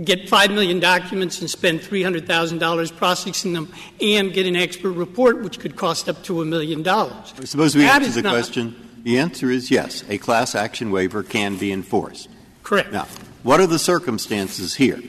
[0.04, 5.58] get 5 million documents and spend $300,000 processing them and get an expert report, which
[5.58, 7.32] could cost up to a million dollars.
[7.44, 8.85] Suppose we That answer the question.
[9.06, 12.28] The answer is yes, a class action waiver can be enforced.
[12.64, 12.90] Correct.
[12.90, 13.06] Now,
[13.44, 15.00] what are the circumstances here?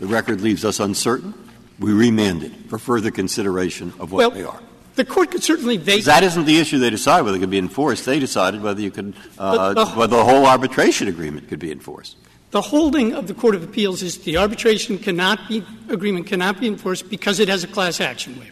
[0.00, 1.34] The record leaves us uncertain.
[1.78, 4.58] We remand it for further consideration of what Well, they are.
[4.94, 6.06] The court could certainly vacate.
[6.06, 8.06] That isn't the issue they decide whether it can be enforced.
[8.06, 12.16] They decided whether you could, uh, the- whether the whole arbitration agreement could be enforced.
[12.52, 16.68] The holding of the Court of Appeals is the arbitration cannot be, agreement cannot be
[16.68, 18.51] enforced because it has a class action waiver.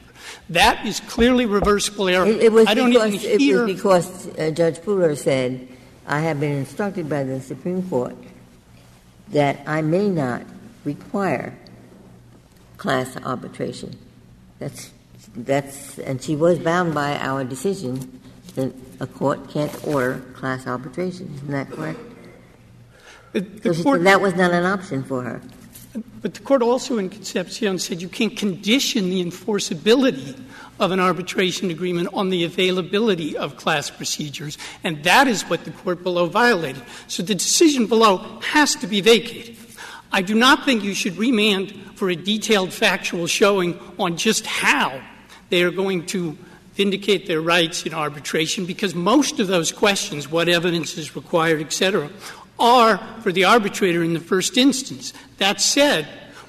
[0.50, 2.26] That is clearly reversible error.
[2.26, 3.64] It, it was I don't because, even it hear.
[3.64, 5.68] was because uh, Judge Pooler said,
[6.06, 8.16] I have been instructed by the Supreme Court
[9.28, 10.42] that I may not
[10.84, 11.56] require
[12.78, 13.96] class arbitration.
[14.58, 14.90] That's,
[15.36, 18.20] that's, and she was bound by our decision
[18.56, 21.32] that a court can't order class arbitration.
[21.36, 22.00] Isn't that correct?
[23.32, 25.40] So the she court, that was not an option for her.
[26.22, 30.40] But the court also in Concepcion said you can't condition the enforceability
[30.78, 35.70] of an arbitration agreement on the availability of class procedures, and that is what the
[35.70, 36.82] court below violated.
[37.06, 39.56] So the decision below has to be vacated.
[40.12, 45.02] I do not think you should remand for a detailed factual showing on just how
[45.50, 46.36] they are going to
[46.74, 51.72] vindicate their rights in arbitration, because most of those questions, what evidence is required, et
[51.72, 52.08] cetera,
[52.60, 55.12] are for the arbitrator in the first instance.
[55.38, 56.06] That said,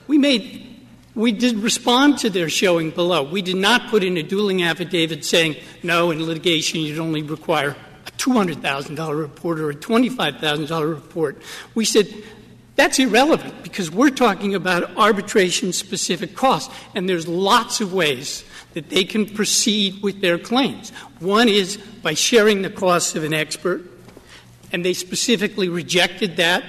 [0.07, 0.71] we made
[1.13, 3.23] we did respond to their showing below.
[3.23, 7.75] We did not put in a dueling affidavit saying, no, in litigation you'd only require
[8.07, 11.41] a $200,000 report or a $25,000 report.
[11.75, 12.07] We said,
[12.77, 18.89] that's irrelevant because we're talking about arbitration specific costs, and there's lots of ways that
[18.89, 20.91] they can proceed with their claims.
[21.19, 24.00] One is by sharing the costs of an expert,
[24.71, 26.63] and they specifically rejected that.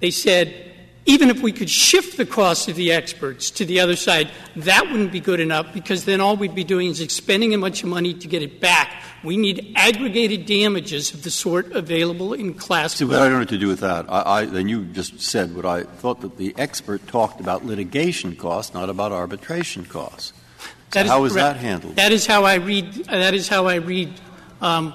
[0.00, 0.66] They said
[1.06, 4.90] even if we could shift the cost of the experts to the other side, that
[4.90, 7.88] wouldn't be good enough because then all we'd be doing is expending a bunch of
[7.88, 8.92] money to get it back.
[9.22, 12.94] We need aggregated damages of the sort available in class.
[12.96, 14.06] See, but I don't know what to do with that.
[14.08, 18.34] I, I, then you just said what I thought that the expert talked about litigation
[18.34, 20.32] costs, not about arbitration costs.
[20.58, 21.54] So That is how is correct.
[21.54, 21.96] that handled?
[21.96, 22.92] That is how I read.
[23.04, 24.12] That is how I read
[24.60, 24.94] um,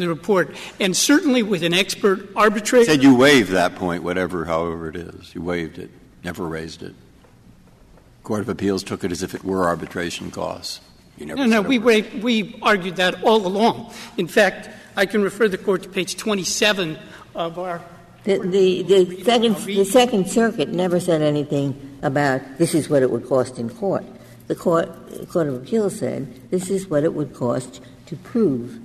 [0.00, 0.54] the report.
[0.80, 5.34] And certainly, with an expert arbitrator, said you waived that point, whatever, however it is.
[5.34, 5.90] You waived it,
[6.24, 6.94] never raised it.
[8.22, 10.80] Court of Appeals took it as if it were arbitration costs.
[11.16, 12.04] You never No, no, we, it was.
[12.14, 13.92] wa- we argued that all along.
[14.16, 16.98] In fact, I can refer the court to page 27
[17.34, 17.80] of our.
[18.24, 23.10] The, the, the second, the Second Circuit never said anything about this is what it
[23.10, 24.04] would cost in court.
[24.48, 28.79] The court, the Court of Appeals said this is what it would cost to prove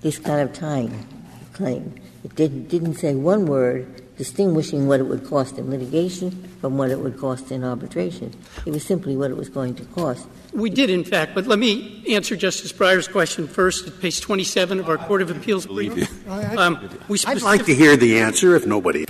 [0.00, 1.06] this kind of tying
[1.52, 1.94] claim.
[2.24, 6.30] It didn't, didn't say one word distinguishing what it would cost in litigation
[6.60, 8.30] from what it would cost in arbitration.
[8.66, 10.26] It was simply what it was going to cost.
[10.52, 14.78] We did, in fact, but let me answer Justice Breyer's question first at page 27
[14.78, 16.28] of our Court of Appeals brief.
[16.28, 19.06] Um, we I'd like to hear the answer if nobody.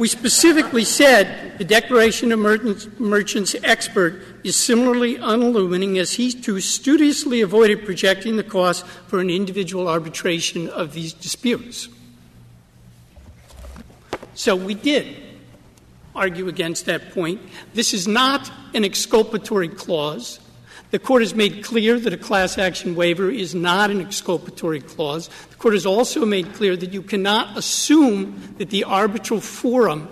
[0.00, 7.42] We specifically said the Declaration of Merchants, expert is similarly unilluminating as he too studiously
[7.42, 11.90] avoided projecting the cost for an individual arbitration of these disputes.
[14.32, 15.18] So we did
[16.16, 17.42] argue against that point.
[17.74, 20.40] This is not an exculpatory clause.
[20.90, 25.28] The Court has made clear that a class action waiver is not an exculpatory clause.
[25.50, 30.08] The Court has also made clear that you cannot assume that the arbitral forum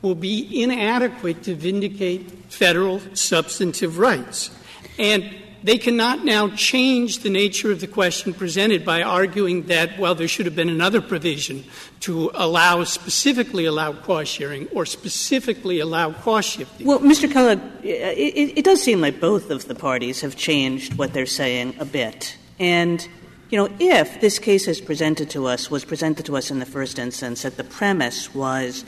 [0.00, 4.50] will be inadequate to vindicate federal substantive rights.
[4.98, 5.30] And
[5.64, 10.28] they cannot now change the nature of the question presented by arguing that, well, there
[10.28, 11.64] should have been another provision
[12.00, 16.86] to allow, specifically allow cost sharing or specifically allow cost shifting.
[16.86, 17.32] Well, Mr.
[17.32, 21.76] Kellogg, it, it, does seem like both of the parties have changed what they're saying
[21.78, 22.36] a bit.
[22.58, 23.08] And,
[23.48, 26.66] you know, if this case is presented to us, was presented to us in the
[26.66, 28.84] first instance, that the premise was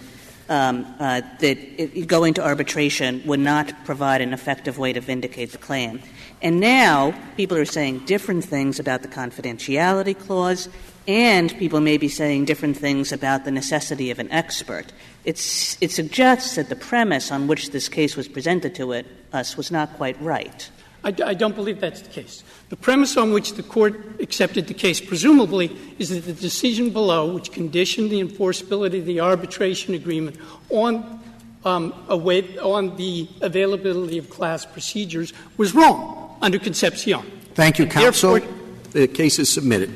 [0.49, 5.53] um, uh, that it, going to arbitration would not provide an effective way to vindicate
[5.53, 6.01] the claim.
[6.43, 10.69] And now people are saying different things about the confidentiality clause,
[11.09, 14.93] and people may be saying different things about the necessity of an expert.
[15.25, 19.57] It's, it suggests that the premise on which this case was presented to it, us
[19.57, 20.71] was not quite right.
[21.05, 22.43] I, I don't believe that's the case.
[22.69, 27.33] The premise on which the court accepted the case, presumably, is that the decision below,
[27.33, 30.37] which conditioned the enforceability of the arbitration agreement
[30.69, 31.21] on,
[31.65, 37.23] um, on the availability of class procedures, was wrong under Concepcion.
[37.55, 38.33] Thank you, counsel.
[38.35, 38.53] therefore-
[38.93, 39.91] The case is submitted.